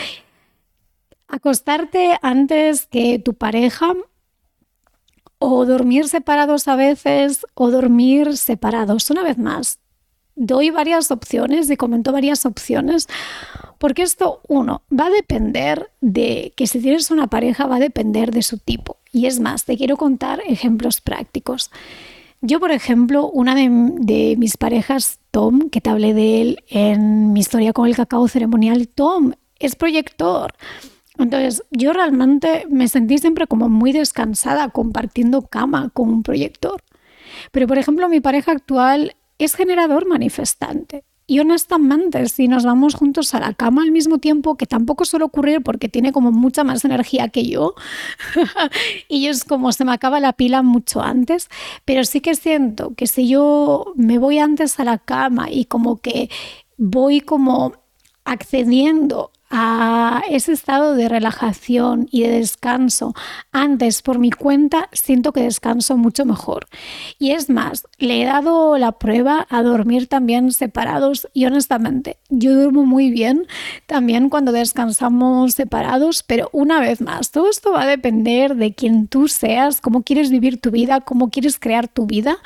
Acostarte 1.27 2.17
antes 2.21 2.85
que 2.85 3.19
tu 3.19 3.33
pareja 3.33 3.93
o 5.39 5.65
dormir 5.65 6.07
separados 6.07 6.67
a 6.67 6.75
veces 6.75 7.45
o 7.53 7.71
dormir 7.71 8.37
separados. 8.37 9.09
Una 9.09 9.23
vez 9.23 9.37
más, 9.37 9.79
doy 10.35 10.69
varias 10.69 11.11
opciones 11.11 11.69
y 11.69 11.77
comento 11.77 12.11
varias 12.11 12.45
opciones 12.45 13.07
porque 13.83 14.03
esto, 14.03 14.39
uno, 14.47 14.83
va 14.97 15.07
a 15.07 15.09
depender 15.09 15.91
de 15.99 16.53
que 16.55 16.67
si 16.67 16.79
tienes 16.79 17.11
una 17.11 17.27
pareja, 17.27 17.67
va 17.67 17.75
a 17.75 17.79
depender 17.81 18.31
de 18.31 18.41
su 18.41 18.57
tipo. 18.57 18.95
Y 19.11 19.25
es 19.25 19.41
más, 19.41 19.65
te 19.65 19.75
quiero 19.75 19.97
contar 19.97 20.41
ejemplos 20.47 21.01
prácticos. 21.01 21.69
Yo, 22.45 22.60
por 22.60 22.71
ejemplo, 22.71 23.29
una 23.29 23.56
de, 23.56 24.36
mis 24.38 24.58
parejas, 24.58 25.21
Tom, 25.32 25.69
que 25.69 25.79
te 25.79 25.89
hablé 25.89 26.13
de 26.13 26.41
él 26.41 26.63
en 26.67 27.32
mi 27.32 27.39
historia 27.39 27.71
con 27.71 27.88
el 27.88 27.95
cacao 27.95 28.27
ceremonial, 28.27 28.89
Tom 28.89 29.32
es 29.60 29.77
proyector. 29.77 30.53
Entonces, 31.17 31.63
yo 31.71 31.93
realmente 31.93 32.65
me 32.69 32.89
sentí 32.89 33.17
siempre 33.17 33.47
como 33.47 33.69
muy 33.69 33.93
descansada 33.93 34.67
compartiendo 34.71 35.43
cama 35.43 35.89
con 35.93 36.10
un 36.10 36.21
proyector. 36.21 36.84
Pero, 37.53 37.65
por 37.65 37.77
ejemplo, 37.77 38.10
mi 38.10 38.19
pareja 38.19 38.51
actual 38.51 39.15
es 39.38 39.56
generador 39.56 40.06
manifestante. 40.06 41.06
Y 41.33 41.39
honestamente, 41.39 42.29
si 42.29 42.47
nos 42.47 42.63
vamos 42.63 42.93
juntos 42.93 43.33
a 43.33 43.39
la 43.39 43.55
cama 43.55 43.81
al 43.81 43.89
mismo 43.89 44.19
tiempo, 44.19 44.55
que 44.55 44.67
tampoco 44.67 45.03
suele 45.03 45.25
ocurrir 45.25 45.63
porque 45.63 45.89
tiene 45.89 46.11
como 46.11 46.31
mucha 46.31 46.63
más 46.63 46.85
energía 46.85 47.29
que 47.29 47.47
yo, 47.47 47.73
y 49.07 49.25
es 49.25 49.43
como 49.43 49.71
se 49.71 49.83
me 49.83 49.93
acaba 49.93 50.19
la 50.19 50.33
pila 50.33 50.61
mucho 50.61 51.01
antes, 51.01 51.49
pero 51.85 52.03
sí 52.03 52.21
que 52.21 52.35
siento 52.35 52.93
que 52.93 53.07
si 53.07 53.27
yo 53.27 53.93
me 53.95 54.19
voy 54.19 54.37
antes 54.37 54.79
a 54.79 54.83
la 54.83 54.99
cama 54.99 55.49
y 55.49 55.65
como 55.65 56.01
que 56.01 56.29
voy 56.77 57.19
como 57.19 57.73
accediendo 58.25 59.31
a 59.55 60.23
ese 60.31 60.51
estado 60.51 60.95
de 60.95 61.07
relajación 61.07 62.07
y 62.09 62.23
de 62.23 62.39
descanso 62.39 63.13
antes 63.51 64.01
por 64.01 64.17
mi 64.17 64.31
cuenta, 64.31 64.89
siento 64.93 65.31
que 65.31 65.43
descanso 65.43 65.95
mucho 65.95 66.25
mejor. 66.25 66.65
Y 67.19 67.31
es 67.31 67.51
más, 67.51 67.85
le 67.99 68.23
he 68.23 68.25
dado 68.25 68.79
la 68.79 68.93
prueba 68.93 69.45
a 69.51 69.61
dormir 69.61 70.07
también 70.07 70.51
separados 70.51 71.27
y 71.33 71.45
honestamente, 71.45 72.17
yo 72.29 72.55
duermo 72.55 72.83
muy 72.83 73.11
bien 73.11 73.45
también 73.85 74.29
cuando 74.29 74.51
descansamos 74.51 75.53
separados, 75.53 76.23
pero 76.23 76.49
una 76.51 76.79
vez 76.79 76.99
más, 76.99 77.29
todo 77.29 77.47
esto 77.47 77.73
va 77.73 77.83
a 77.83 77.87
depender 77.87 78.55
de 78.55 78.73
quién 78.73 79.07
tú 79.07 79.27
seas, 79.27 79.81
cómo 79.81 80.01
quieres 80.01 80.31
vivir 80.31 80.59
tu 80.59 80.71
vida, 80.71 81.01
cómo 81.01 81.29
quieres 81.29 81.59
crear 81.59 81.87
tu 81.87 82.07
vida. 82.07 82.37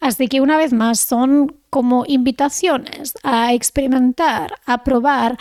Así 0.00 0.28
que 0.28 0.40
una 0.40 0.56
vez 0.56 0.72
más 0.72 0.98
son 1.00 1.54
como 1.68 2.04
invitaciones 2.06 3.14
a 3.22 3.52
experimentar, 3.52 4.54
a 4.64 4.82
probar, 4.82 5.38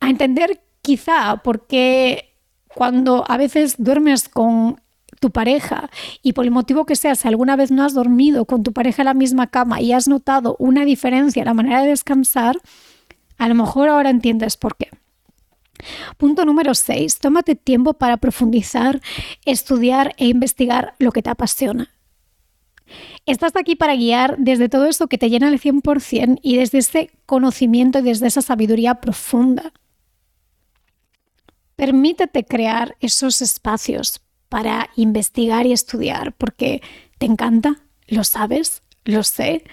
a 0.00 0.08
entender 0.08 0.62
quizá 0.82 1.36
por 1.42 1.66
qué 1.66 2.34
cuando 2.74 3.24
a 3.28 3.36
veces 3.36 3.76
duermes 3.78 4.28
con 4.28 4.80
tu 5.20 5.30
pareja 5.30 5.90
y 6.22 6.32
por 6.32 6.44
el 6.44 6.50
motivo 6.50 6.86
que 6.86 6.96
sea, 6.96 7.14
si 7.14 7.28
alguna 7.28 7.56
vez 7.56 7.70
no 7.70 7.84
has 7.84 7.94
dormido 7.94 8.46
con 8.46 8.62
tu 8.62 8.72
pareja 8.72 9.02
en 9.02 9.06
la 9.06 9.14
misma 9.14 9.48
cama 9.48 9.80
y 9.80 9.92
has 9.92 10.08
notado 10.08 10.56
una 10.58 10.84
diferencia 10.84 11.42
en 11.42 11.46
la 11.46 11.54
manera 11.54 11.82
de 11.82 11.88
descansar, 11.88 12.56
a 13.36 13.48
lo 13.48 13.54
mejor 13.54 13.88
ahora 13.88 14.10
entiendes 14.10 14.56
por 14.56 14.76
qué. 14.76 14.88
Punto 16.16 16.44
número 16.44 16.74
6. 16.74 17.18
Tómate 17.18 17.54
tiempo 17.54 17.94
para 17.94 18.18
profundizar, 18.18 19.00
estudiar 19.44 20.14
e 20.18 20.26
investigar 20.26 20.94
lo 20.98 21.12
que 21.12 21.22
te 21.22 21.30
apasiona. 21.30 21.90
Estás 23.26 23.54
aquí 23.56 23.76
para 23.76 23.94
guiar 23.94 24.36
desde 24.38 24.68
todo 24.68 24.86
eso 24.86 25.06
que 25.06 25.18
te 25.18 25.30
llena 25.30 25.48
al 25.48 25.60
100% 25.60 26.40
y 26.42 26.56
desde 26.56 26.78
ese 26.78 27.10
conocimiento 27.26 28.00
y 28.00 28.02
desde 28.02 28.26
esa 28.26 28.42
sabiduría 28.42 28.96
profunda. 28.96 29.72
Permítete 31.80 32.44
crear 32.44 32.94
esos 33.00 33.40
espacios 33.40 34.20
para 34.50 34.90
investigar 34.96 35.64
y 35.64 35.72
estudiar 35.72 36.34
porque 36.34 36.82
te 37.16 37.24
encanta, 37.24 37.76
lo 38.06 38.22
sabes, 38.22 38.82
lo 39.06 39.22
sé. 39.22 39.64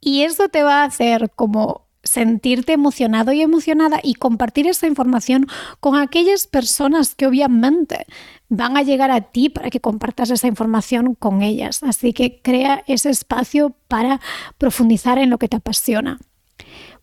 Y 0.00 0.22
eso 0.22 0.48
te 0.48 0.62
va 0.62 0.80
a 0.80 0.84
hacer 0.84 1.30
como 1.36 1.86
sentirte 2.02 2.72
emocionado 2.72 3.32
y 3.32 3.42
emocionada 3.42 4.00
y 4.02 4.14
compartir 4.14 4.68
esa 4.68 4.86
información 4.86 5.46
con 5.80 5.96
aquellas 5.96 6.46
personas 6.46 7.14
que 7.14 7.26
obviamente 7.26 8.06
van 8.48 8.78
a 8.78 8.82
llegar 8.82 9.10
a 9.10 9.20
ti 9.20 9.50
para 9.50 9.68
que 9.68 9.80
compartas 9.80 10.30
esa 10.30 10.46
información 10.46 11.14
con 11.14 11.42
ellas. 11.42 11.82
Así 11.82 12.14
que 12.14 12.40
crea 12.40 12.84
ese 12.86 13.10
espacio 13.10 13.76
para 13.86 14.22
profundizar 14.56 15.18
en 15.18 15.28
lo 15.28 15.36
que 15.36 15.48
te 15.48 15.58
apasiona. 15.58 16.18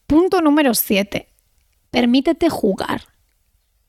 Punto 0.08 0.42
número 0.42 0.74
7. 0.74 1.28
Permítete 1.92 2.50
jugar. 2.50 3.13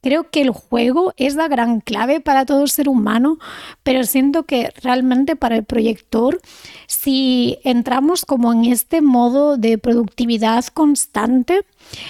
Creo 0.05 0.29
que 0.29 0.43
el 0.43 0.51
juego 0.51 1.15
es 1.17 1.35
la 1.35 1.49
gran 1.49 1.81
clave 1.81 2.21
para 2.21 2.45
todo 2.45 2.67
ser 2.67 2.91
humano, 2.91 3.39
pero 3.83 4.05
siento 4.05 4.43
que 4.43 4.71
realmente 4.83 5.35
para 5.35 5.57
el 5.57 5.65
proyector, 5.65 6.43
si 6.87 7.57
entramos 7.65 8.27
como 8.27 8.53
en 8.53 8.67
este 8.67 9.01
modo 9.01 9.57
de 9.57 9.79
productividad 9.79 10.67
constante, 10.67 11.65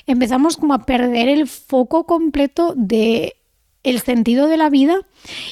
empezamos 0.08 0.56
como 0.56 0.74
a 0.74 0.86
perder 0.86 1.28
el 1.28 1.46
foco 1.46 2.04
completo 2.04 2.74
de 2.76 3.36
el 3.84 4.00
sentido 4.00 4.48
de 4.48 4.56
la 4.56 4.70
vida 4.70 4.96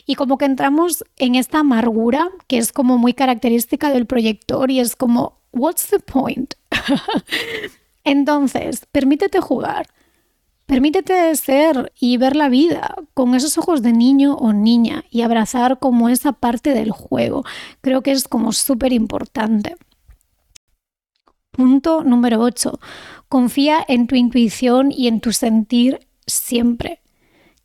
y 0.04 0.16
como 0.16 0.36
que 0.36 0.46
entramos 0.46 1.04
en 1.18 1.36
esta 1.36 1.60
amargura 1.60 2.28
que 2.48 2.58
es 2.58 2.72
como 2.72 2.98
muy 2.98 3.14
característica 3.14 3.92
del 3.92 4.06
proyector 4.06 4.68
y 4.68 4.80
es 4.80 4.96
como, 4.96 5.38
what's 5.52 5.86
the 5.90 6.00
point? 6.00 6.54
Entonces, 8.04 8.84
permítete 8.90 9.40
jugar, 9.40 9.86
permítete 10.72 11.36
ser 11.36 11.92
y 12.00 12.16
ver 12.16 12.34
la 12.34 12.48
vida 12.48 12.94
con 13.12 13.34
esos 13.34 13.58
ojos 13.58 13.82
de 13.82 13.92
niño 13.92 14.36
o 14.36 14.54
niña 14.54 15.04
y 15.10 15.20
abrazar 15.20 15.78
como 15.78 16.08
esa 16.08 16.32
parte 16.32 16.72
del 16.72 16.92
juego. 16.92 17.44
Creo 17.82 18.00
que 18.00 18.10
es 18.10 18.26
como 18.26 18.52
súper 18.52 18.94
importante. 18.94 19.76
Punto 21.50 22.04
número 22.04 22.40
8. 22.40 22.80
Confía 23.28 23.84
en 23.86 24.06
tu 24.06 24.14
intuición 24.14 24.90
y 24.90 25.08
en 25.08 25.20
tu 25.20 25.34
sentir 25.34 26.08
siempre. 26.26 27.02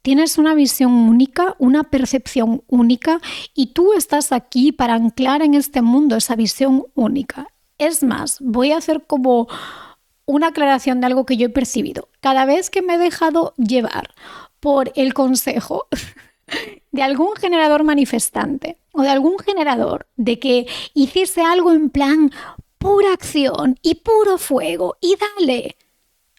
Tienes 0.01 0.37
una 0.37 0.53
visión 0.53 0.91
única, 0.91 1.55
una 1.59 1.85
percepción 1.85 2.61
única 2.67 3.21
y 3.55 3.67
tú 3.67 3.93
estás 3.93 4.33
aquí 4.33 4.73
para 4.73 4.95
anclar 4.95 5.41
en 5.41 5.53
este 5.53 5.81
mundo 5.81 6.17
esa 6.17 6.35
visión 6.35 6.83
única. 6.93 7.47
Es 7.77 8.03
más, 8.03 8.39
voy 8.41 8.73
a 8.73 8.77
hacer 8.77 9.05
como 9.07 9.47
una 10.27 10.47
aclaración 10.47 10.99
de 11.01 11.07
algo 11.07 11.25
que 11.25 11.37
yo 11.37 11.47
he 11.47 11.49
percibido. 11.49 12.09
Cada 12.19 12.45
vez 12.45 12.69
que 12.69 12.83
me 12.83 12.95
he 12.95 12.97
dejado 12.99 13.55
llevar 13.57 14.13
por 14.59 14.91
el 14.95 15.15
consejo 15.15 15.87
de 16.91 17.01
algún 17.01 17.35
generador 17.35 17.83
manifestante 17.83 18.77
o 18.91 19.01
de 19.01 19.09
algún 19.09 19.39
generador 19.39 20.07
de 20.17 20.37
que 20.37 20.67
hiciese 20.93 21.41
algo 21.41 21.71
en 21.71 21.89
plan 21.89 22.31
pura 22.77 23.13
acción 23.13 23.79
y 23.81 23.95
puro 23.95 24.37
fuego 24.37 24.97
y 25.01 25.15
dale, 25.15 25.77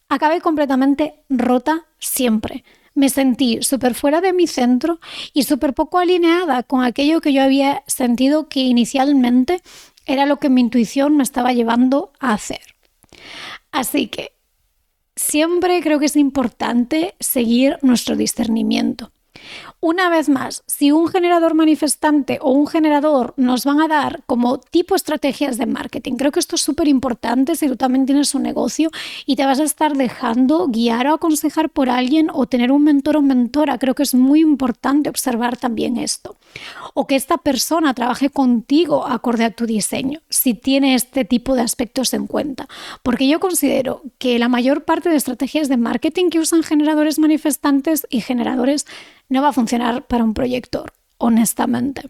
acabé 0.09 0.41
completamente 0.41 1.25
rota 1.29 1.87
siempre. 1.99 2.65
Me 2.95 3.09
sentí 3.09 3.63
súper 3.63 3.95
fuera 3.95 4.21
de 4.21 4.33
mi 4.33 4.47
centro 4.47 4.99
y 5.33 5.45
súper 5.45 5.73
poco 5.73 5.99
alineada 5.99 6.63
con 6.63 6.83
aquello 6.83 7.21
que 7.21 7.33
yo 7.33 7.43
había 7.43 7.85
sentido 7.87 8.49
que 8.49 8.61
inicialmente 8.61 9.63
era 10.05 10.27
lo 10.27 10.39
que 10.39 10.51
mi 10.51 10.61
intuición 10.61 11.17
me 11.17 11.23
estaba 11.23 11.53
llevando 11.53 12.13
a 12.19 12.33
hacer. 12.33 12.61
Así 13.73 14.09
que 14.09 14.33
siempre 15.17 15.81
creo 15.83 15.99
que 15.99 16.07
es 16.07 16.17
importante 16.17 17.15
seguir 17.21 17.79
nuestro 17.83 18.17
discernimiento. 18.17 19.13
Una 19.81 20.11
vez 20.11 20.29
más, 20.29 20.65
si 20.67 20.91
un 20.91 21.07
generador 21.07 21.55
manifestante 21.55 22.41
o 22.43 22.51
un 22.51 22.67
generador 22.67 23.33
nos 23.37 23.65
van 23.65 23.81
a 23.81 23.87
dar 23.87 24.25
como 24.27 24.59
tipo 24.59 24.97
estrategias 24.97 25.57
de 25.57 25.67
marketing, 25.67 26.15
creo 26.15 26.33
que 26.33 26.41
esto 26.41 26.57
es 26.57 26.63
súper 26.63 26.89
importante 26.89 27.55
si 27.55 27.69
tú 27.69 27.77
también 27.77 28.05
tienes 28.05 28.35
un 28.35 28.43
negocio 28.43 28.91
y 29.25 29.37
te 29.37 29.47
vas 29.47 29.61
a 29.61 29.63
estar 29.63 29.97
dejando 29.97 30.67
guiar 30.67 31.07
o 31.07 31.15
aconsejar 31.15 31.71
por 31.71 31.91
alguien 31.91 32.29
o 32.33 32.47
tener 32.47 32.73
un 32.73 32.83
mentor 32.83 33.19
o 33.19 33.23
mentora, 33.23 33.79
creo 33.79 33.95
que 33.95 34.03
es 34.03 34.15
muy 34.15 34.41
importante 34.41 35.11
observar 35.11 35.57
también 35.57 35.97
esto. 35.97 36.35
O 36.95 37.07
que 37.07 37.15
esta 37.15 37.37
persona 37.39 37.95
trabaje 37.95 38.31
contigo 38.31 39.07
acorde 39.07 39.45
a 39.45 39.53
tu 39.53 39.65
diseño, 39.65 40.23
si 40.29 40.55
tiene 40.55 40.97
este 40.97 41.25
tipo 41.25 41.55
de 41.55 41.63
aspectos 41.63 42.15
en 42.15 42.27
cuenta. 42.27 42.67
Porque 43.05 43.29
yo 43.29 43.39
considero 43.39 44.03
que 44.19 44.41
la 44.41 44.49
mayor 44.49 44.85
parte 44.85 45.09
de 45.09 45.15
estrategias 45.15 45.69
de 45.69 45.77
marketing 45.77 46.31
que 46.31 46.41
usan 46.41 46.65
generadores 46.65 47.21
manifestantes 47.21 48.09
y 48.11 48.23
generadores 48.23 48.87
no 49.29 49.43
va 49.43 49.49
a 49.49 49.53
funcionar 49.53 50.07
para 50.07 50.25
un 50.25 50.35
proyector, 50.35 50.93
honestamente. 51.19 52.09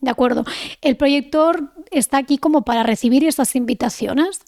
¿De 0.00 0.10
acuerdo? 0.10 0.44
El 0.82 0.96
proyector 0.96 1.72
está 1.90 2.18
aquí 2.18 2.38
como 2.38 2.62
para 2.62 2.82
recibir 2.82 3.24
esas 3.24 3.56
invitaciones. 3.56 4.40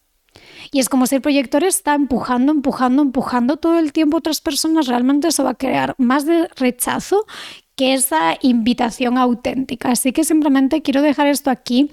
Y 0.70 0.80
es 0.80 0.88
como 0.88 1.06
si 1.06 1.14
el 1.14 1.22
proyector 1.22 1.64
está 1.64 1.94
empujando, 1.94 2.52
empujando, 2.52 3.02
empujando 3.02 3.56
todo 3.56 3.78
el 3.78 3.92
tiempo 3.92 4.16
a 4.16 4.18
otras 4.18 4.42
personas, 4.42 4.86
realmente 4.86 5.28
eso 5.28 5.44
va 5.44 5.50
a 5.50 5.54
crear 5.54 5.94
más 5.96 6.26
de 6.26 6.48
rechazo 6.56 7.24
que 7.74 7.94
esa 7.94 8.36
invitación 8.42 9.16
auténtica. 9.16 9.90
Así 9.90 10.12
que 10.12 10.24
simplemente 10.24 10.82
quiero 10.82 11.00
dejar 11.00 11.26
esto 11.26 11.50
aquí 11.50 11.90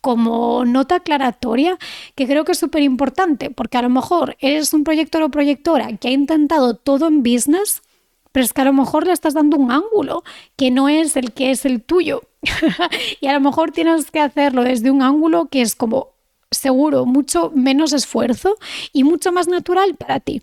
como 0.00 0.66
nota 0.66 0.96
aclaratoria 0.96 1.78
que 2.14 2.26
creo 2.26 2.44
que 2.44 2.52
es 2.52 2.58
súper 2.58 2.82
importante, 2.82 3.50
porque 3.50 3.78
a 3.78 3.82
lo 3.82 3.88
mejor 3.88 4.36
eres 4.38 4.72
un 4.74 4.84
proyector 4.84 5.22
o 5.22 5.30
proyectora 5.30 5.96
que 5.96 6.08
ha 6.08 6.12
intentado 6.12 6.74
todo 6.74 7.08
en 7.08 7.22
business 7.22 7.82
pero 8.34 8.44
es 8.44 8.52
que 8.52 8.62
a 8.62 8.64
lo 8.64 8.72
mejor 8.72 9.06
le 9.06 9.12
estás 9.12 9.32
dando 9.32 9.56
un 9.56 9.70
ángulo 9.70 10.24
que 10.56 10.72
no 10.72 10.88
es 10.88 11.16
el 11.16 11.32
que 11.32 11.52
es 11.52 11.64
el 11.64 11.80
tuyo. 11.84 12.22
y 13.20 13.28
a 13.28 13.32
lo 13.32 13.38
mejor 13.38 13.70
tienes 13.70 14.10
que 14.10 14.18
hacerlo 14.18 14.64
desde 14.64 14.90
un 14.90 15.02
ángulo 15.02 15.46
que 15.46 15.62
es 15.62 15.76
como 15.76 16.08
seguro, 16.50 17.06
mucho 17.06 17.52
menos 17.54 17.92
esfuerzo 17.92 18.56
y 18.92 19.04
mucho 19.04 19.30
más 19.30 19.46
natural 19.46 19.94
para 19.94 20.18
ti. 20.18 20.42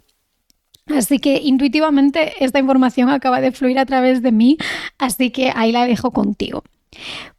Así 0.88 1.20
que 1.20 1.42
intuitivamente 1.44 2.34
esta 2.40 2.60
información 2.60 3.10
acaba 3.10 3.42
de 3.42 3.52
fluir 3.52 3.78
a 3.78 3.86
través 3.86 4.22
de 4.22 4.32
mí, 4.32 4.58
así 4.98 5.30
que 5.30 5.52
ahí 5.54 5.74
la 5.74 5.86
dejo 5.86 6.12
contigo. 6.12 6.64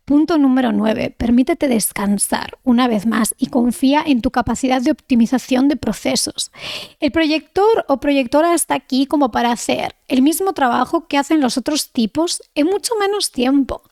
Punto 0.05 0.37
número 0.37 0.73
9. 0.73 1.15
Permítete 1.17 1.69
descansar 1.69 2.59
una 2.65 2.89
vez 2.89 3.07
más 3.07 3.37
y 3.39 3.47
confía 3.47 4.03
en 4.05 4.21
tu 4.21 4.33
capacidad 4.33 4.83
de 4.83 4.91
optimización 4.91 5.69
de 5.69 5.77
procesos. 5.77 6.51
El 6.99 7.13
proyector 7.13 7.85
o 7.87 8.01
proyectora 8.01 8.53
está 8.53 8.75
aquí 8.75 9.07
como 9.07 9.31
para 9.31 9.53
hacer 9.53 9.95
el 10.09 10.23
mismo 10.23 10.55
trabajo 10.55 11.07
que 11.07 11.19
hacen 11.19 11.41
los 11.41 11.57
otros 11.57 11.93
tipos 11.93 12.43
en 12.57 12.67
mucho 12.67 12.95
menos 12.99 13.31
tiempo. 13.31 13.83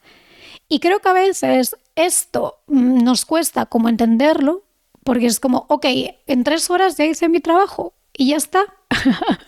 Y 0.68 0.80
creo 0.80 0.98
que 0.98 1.08
a 1.08 1.12
veces 1.12 1.76
esto 1.94 2.58
mm, 2.66 3.04
nos 3.04 3.24
cuesta 3.24 3.66
como 3.66 3.88
entenderlo, 3.88 4.64
porque 5.04 5.26
es 5.26 5.38
como, 5.38 5.66
ok, 5.68 5.86
en 6.26 6.42
tres 6.42 6.70
horas 6.70 6.96
ya 6.96 7.04
hice 7.04 7.28
mi 7.28 7.38
trabajo 7.38 7.94
y 8.16 8.30
ya 8.30 8.36
está. 8.36 8.64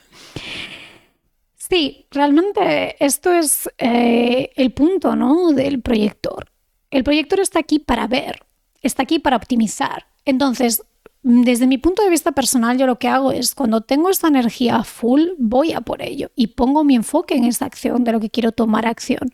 sí, 1.56 2.06
realmente 2.12 3.04
esto 3.04 3.32
es 3.32 3.68
eh, 3.78 4.52
el 4.54 4.72
punto 4.72 5.16
¿no? 5.16 5.50
del 5.50 5.82
proyector. 5.82 6.51
El 6.92 7.04
proyector 7.04 7.40
está 7.40 7.58
aquí 7.58 7.78
para 7.78 8.06
ver, 8.06 8.44
está 8.82 9.02
aquí 9.02 9.18
para 9.18 9.36
optimizar. 9.36 10.06
Entonces, 10.26 10.82
desde 11.22 11.66
mi 11.66 11.78
punto 11.78 12.02
de 12.02 12.10
vista 12.10 12.32
personal, 12.32 12.76
yo 12.76 12.86
lo 12.86 12.98
que 12.98 13.08
hago 13.08 13.32
es 13.32 13.54
cuando 13.54 13.80
tengo 13.80 14.10
esta 14.10 14.28
energía 14.28 14.84
full, 14.84 15.30
voy 15.38 15.72
a 15.72 15.80
por 15.80 16.02
ello 16.02 16.30
y 16.36 16.48
pongo 16.48 16.84
mi 16.84 16.94
enfoque 16.94 17.34
en 17.34 17.44
esa 17.44 17.64
acción 17.64 18.04
de 18.04 18.12
lo 18.12 18.20
que 18.20 18.28
quiero 18.28 18.52
tomar 18.52 18.86
acción. 18.86 19.30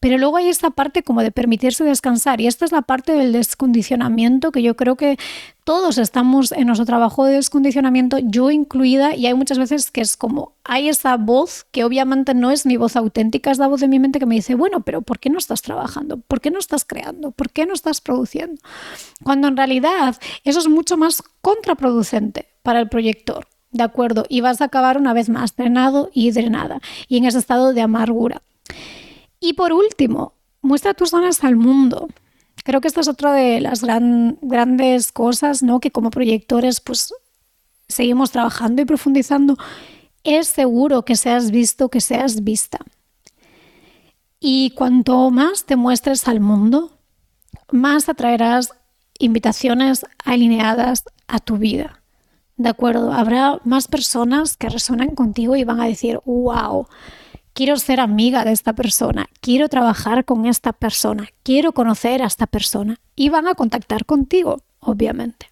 Pero 0.00 0.18
luego 0.18 0.36
hay 0.36 0.48
esta 0.48 0.70
parte 0.70 1.02
como 1.02 1.22
de 1.22 1.32
permitirse 1.32 1.84
descansar 1.84 2.40
y 2.40 2.46
esta 2.46 2.64
es 2.64 2.72
la 2.72 2.82
parte 2.82 3.12
del 3.12 3.32
descondicionamiento 3.32 4.52
que 4.52 4.62
yo 4.62 4.76
creo 4.76 4.96
que 4.96 5.16
todos 5.64 5.98
estamos 5.98 6.52
en 6.52 6.66
nuestro 6.68 6.86
trabajo 6.86 7.24
de 7.24 7.34
descondicionamiento, 7.34 8.18
yo 8.18 8.52
incluida, 8.52 9.16
y 9.16 9.26
hay 9.26 9.34
muchas 9.34 9.58
veces 9.58 9.90
que 9.90 10.00
es 10.00 10.16
como, 10.16 10.52
hay 10.62 10.88
esa 10.88 11.16
voz 11.16 11.66
que 11.72 11.82
obviamente 11.82 12.34
no 12.34 12.52
es 12.52 12.66
mi 12.66 12.76
voz 12.76 12.94
auténtica, 12.94 13.50
es 13.50 13.58
la 13.58 13.66
voz 13.66 13.80
de 13.80 13.88
mi 13.88 13.98
mente 13.98 14.20
que 14.20 14.26
me 14.26 14.36
dice, 14.36 14.54
bueno, 14.54 14.82
pero 14.82 15.02
¿por 15.02 15.18
qué 15.18 15.28
no 15.28 15.38
estás 15.38 15.62
trabajando? 15.62 16.18
¿Por 16.18 16.40
qué 16.40 16.52
no 16.52 16.60
estás 16.60 16.84
creando? 16.84 17.32
¿Por 17.32 17.50
qué 17.50 17.66
no 17.66 17.74
estás 17.74 18.00
produciendo? 18.00 18.62
Cuando 19.24 19.48
en 19.48 19.56
realidad 19.56 20.16
eso 20.44 20.60
es 20.60 20.68
mucho 20.68 20.96
más 20.96 21.22
contraproducente 21.40 22.46
para 22.62 22.78
el 22.78 22.88
proyector. 22.88 23.48
¿De 23.72 23.82
acuerdo? 23.82 24.24
Y 24.28 24.40
vas 24.40 24.60
a 24.60 24.66
acabar 24.66 24.96
una 24.96 25.12
vez 25.12 25.28
más 25.28 25.54
drenado 25.56 26.10
y 26.14 26.30
drenada 26.30 26.80
y 27.08 27.18
en 27.18 27.24
ese 27.24 27.38
estado 27.38 27.74
de 27.74 27.82
amargura. 27.82 28.40
Y 29.46 29.52
por 29.52 29.72
último, 29.72 30.32
muestra 30.60 30.92
tus 30.92 31.12
dones 31.12 31.44
al 31.44 31.54
mundo. 31.54 32.08
Creo 32.64 32.80
que 32.80 32.88
esta 32.88 33.00
es 33.00 33.06
otra 33.06 33.32
de 33.32 33.60
las 33.60 33.84
grandes 33.84 35.12
cosas, 35.12 35.62
¿no? 35.62 35.78
Que 35.78 35.92
como 35.92 36.10
proyectores, 36.10 36.80
pues 36.80 37.14
seguimos 37.86 38.32
trabajando 38.32 38.82
y 38.82 38.86
profundizando. 38.86 39.56
Es 40.24 40.48
seguro 40.48 41.04
que 41.04 41.14
seas 41.14 41.52
visto, 41.52 41.90
que 41.90 42.00
seas 42.00 42.42
vista. 42.42 42.80
Y 44.40 44.70
cuanto 44.70 45.30
más 45.30 45.64
te 45.64 45.76
muestres 45.76 46.26
al 46.26 46.40
mundo, 46.40 46.98
más 47.70 48.08
atraerás 48.08 48.70
invitaciones 49.20 50.04
alineadas 50.24 51.04
a 51.28 51.38
tu 51.38 51.56
vida. 51.56 52.02
¿De 52.56 52.68
acuerdo? 52.68 53.12
Habrá 53.12 53.60
más 53.62 53.86
personas 53.86 54.56
que 54.56 54.70
resuenan 54.70 55.14
contigo 55.14 55.54
y 55.54 55.62
van 55.62 55.78
a 55.78 55.86
decir, 55.86 56.20
wow, 56.24 56.88
quiero 57.56 57.78
ser 57.78 58.00
amiga 58.00 58.44
de 58.44 58.52
esta 58.52 58.74
persona, 58.74 59.30
quiero 59.40 59.70
trabajar 59.70 60.26
con 60.26 60.44
esta 60.44 60.74
persona, 60.74 61.26
quiero 61.42 61.72
conocer 61.72 62.22
a 62.22 62.26
esta 62.26 62.46
persona 62.46 63.00
y 63.16 63.30
van 63.30 63.48
a 63.48 63.54
contactar 63.54 64.04
contigo, 64.04 64.58
obviamente. 64.78 65.50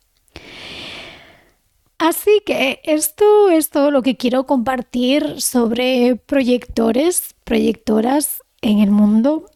Así 1.96 2.42
que 2.44 2.82
esto 2.84 3.48
es 3.48 3.70
todo 3.70 3.90
lo 3.90 4.02
que 4.02 4.18
quiero 4.18 4.44
compartir 4.44 5.40
sobre 5.40 6.16
proyectores, 6.16 7.34
proyectoras 7.44 8.42
en 8.60 8.80
el 8.80 8.90
mundo. 8.90 9.46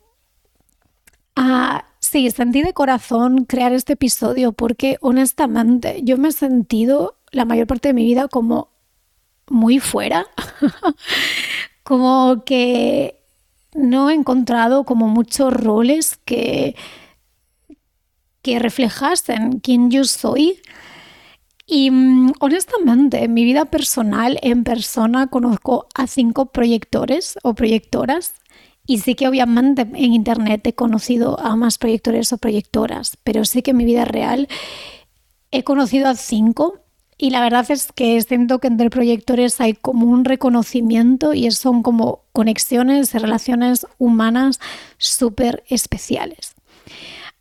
Ah, 1.36 1.84
sí, 2.00 2.30
sentí 2.30 2.62
de 2.62 2.72
corazón 2.72 3.44
crear 3.44 3.74
este 3.74 3.92
episodio 3.92 4.52
porque 4.52 4.96
honestamente 5.02 6.00
yo 6.02 6.16
me 6.16 6.28
he 6.28 6.32
sentido 6.32 7.18
la 7.30 7.44
mayor 7.44 7.66
parte 7.66 7.88
de 7.88 7.94
mi 7.94 8.04
vida 8.04 8.26
como 8.26 8.70
muy 9.50 9.80
fuera 9.80 10.26
como 11.88 12.44
que 12.44 13.18
no 13.74 14.10
he 14.10 14.14
encontrado 14.14 14.84
como 14.84 15.08
muchos 15.08 15.50
roles 15.54 16.18
que, 16.26 16.76
que 18.42 18.58
reflejasen 18.58 19.60
quién 19.60 19.90
yo 19.90 20.04
soy. 20.04 20.60
Y 21.64 21.90
mm, 21.90 22.34
honestamente, 22.40 23.24
en 23.24 23.32
mi 23.32 23.42
vida 23.42 23.64
personal, 23.64 24.38
en 24.42 24.64
persona, 24.64 25.28
conozco 25.28 25.86
a 25.94 26.06
cinco 26.06 26.52
proyectores 26.52 27.38
o 27.42 27.54
proyectoras. 27.54 28.34
Y 28.86 28.98
sí 28.98 29.14
que 29.14 29.26
obviamente 29.26 29.80
en 29.80 30.12
internet 30.12 30.66
he 30.66 30.74
conocido 30.74 31.40
a 31.40 31.56
más 31.56 31.78
proyectores 31.78 32.34
o 32.34 32.36
proyectoras, 32.36 33.16
pero 33.24 33.46
sí 33.46 33.62
que 33.62 33.70
en 33.70 33.78
mi 33.78 33.86
vida 33.86 34.04
real 34.04 34.46
he 35.52 35.64
conocido 35.64 36.08
a 36.08 36.16
cinco 36.16 36.80
y 37.18 37.30
la 37.30 37.40
verdad 37.40 37.68
es 37.68 37.90
que 37.92 38.20
siento 38.22 38.60
que 38.60 38.68
entre 38.68 38.90
proyectores 38.90 39.60
hay 39.60 39.74
como 39.74 40.06
un 40.06 40.24
reconocimiento 40.24 41.34
y 41.34 41.50
son 41.50 41.82
como 41.82 42.22
conexiones 42.32 43.12
y 43.12 43.18
relaciones 43.18 43.86
humanas 43.98 44.60
súper 44.98 45.64
especiales. 45.68 46.54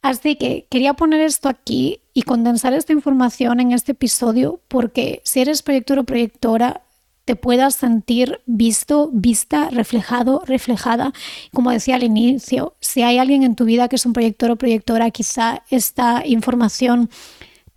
Así 0.02 0.36
que 0.36 0.66
quería 0.70 0.94
poner 0.94 1.22
esto 1.22 1.48
aquí 1.48 2.02
y 2.14 2.24
condensar 2.24 2.74
esta 2.74 2.94
información 2.94 3.60
en 3.60 3.72
este 3.72 3.92
episodio 3.92 4.60
porque 4.68 5.22
si 5.24 5.42
eres 5.42 5.62
proyector 5.62 6.00
o 6.00 6.04
proyectora, 6.04 6.82
te 7.26 7.36
puedas 7.36 7.76
sentir 7.76 8.40
visto, 8.46 9.10
vista, 9.12 9.70
reflejado, 9.70 10.44
reflejada. 10.46 11.12
Como 11.54 11.72
decía 11.72 11.96
al 11.96 12.04
inicio, 12.04 12.76
si 12.80 13.02
hay 13.04 13.18
alguien 13.18 13.44
en 13.44 13.56
tu 13.56 13.66
vida 13.66 13.90
que 13.90 13.98
es 13.98 14.06
un 14.06 14.14
proyector 14.14 14.50
o 14.50 14.56
proyectora, 14.56 15.12
quizá 15.12 15.62
esta 15.70 16.24
información 16.26 17.10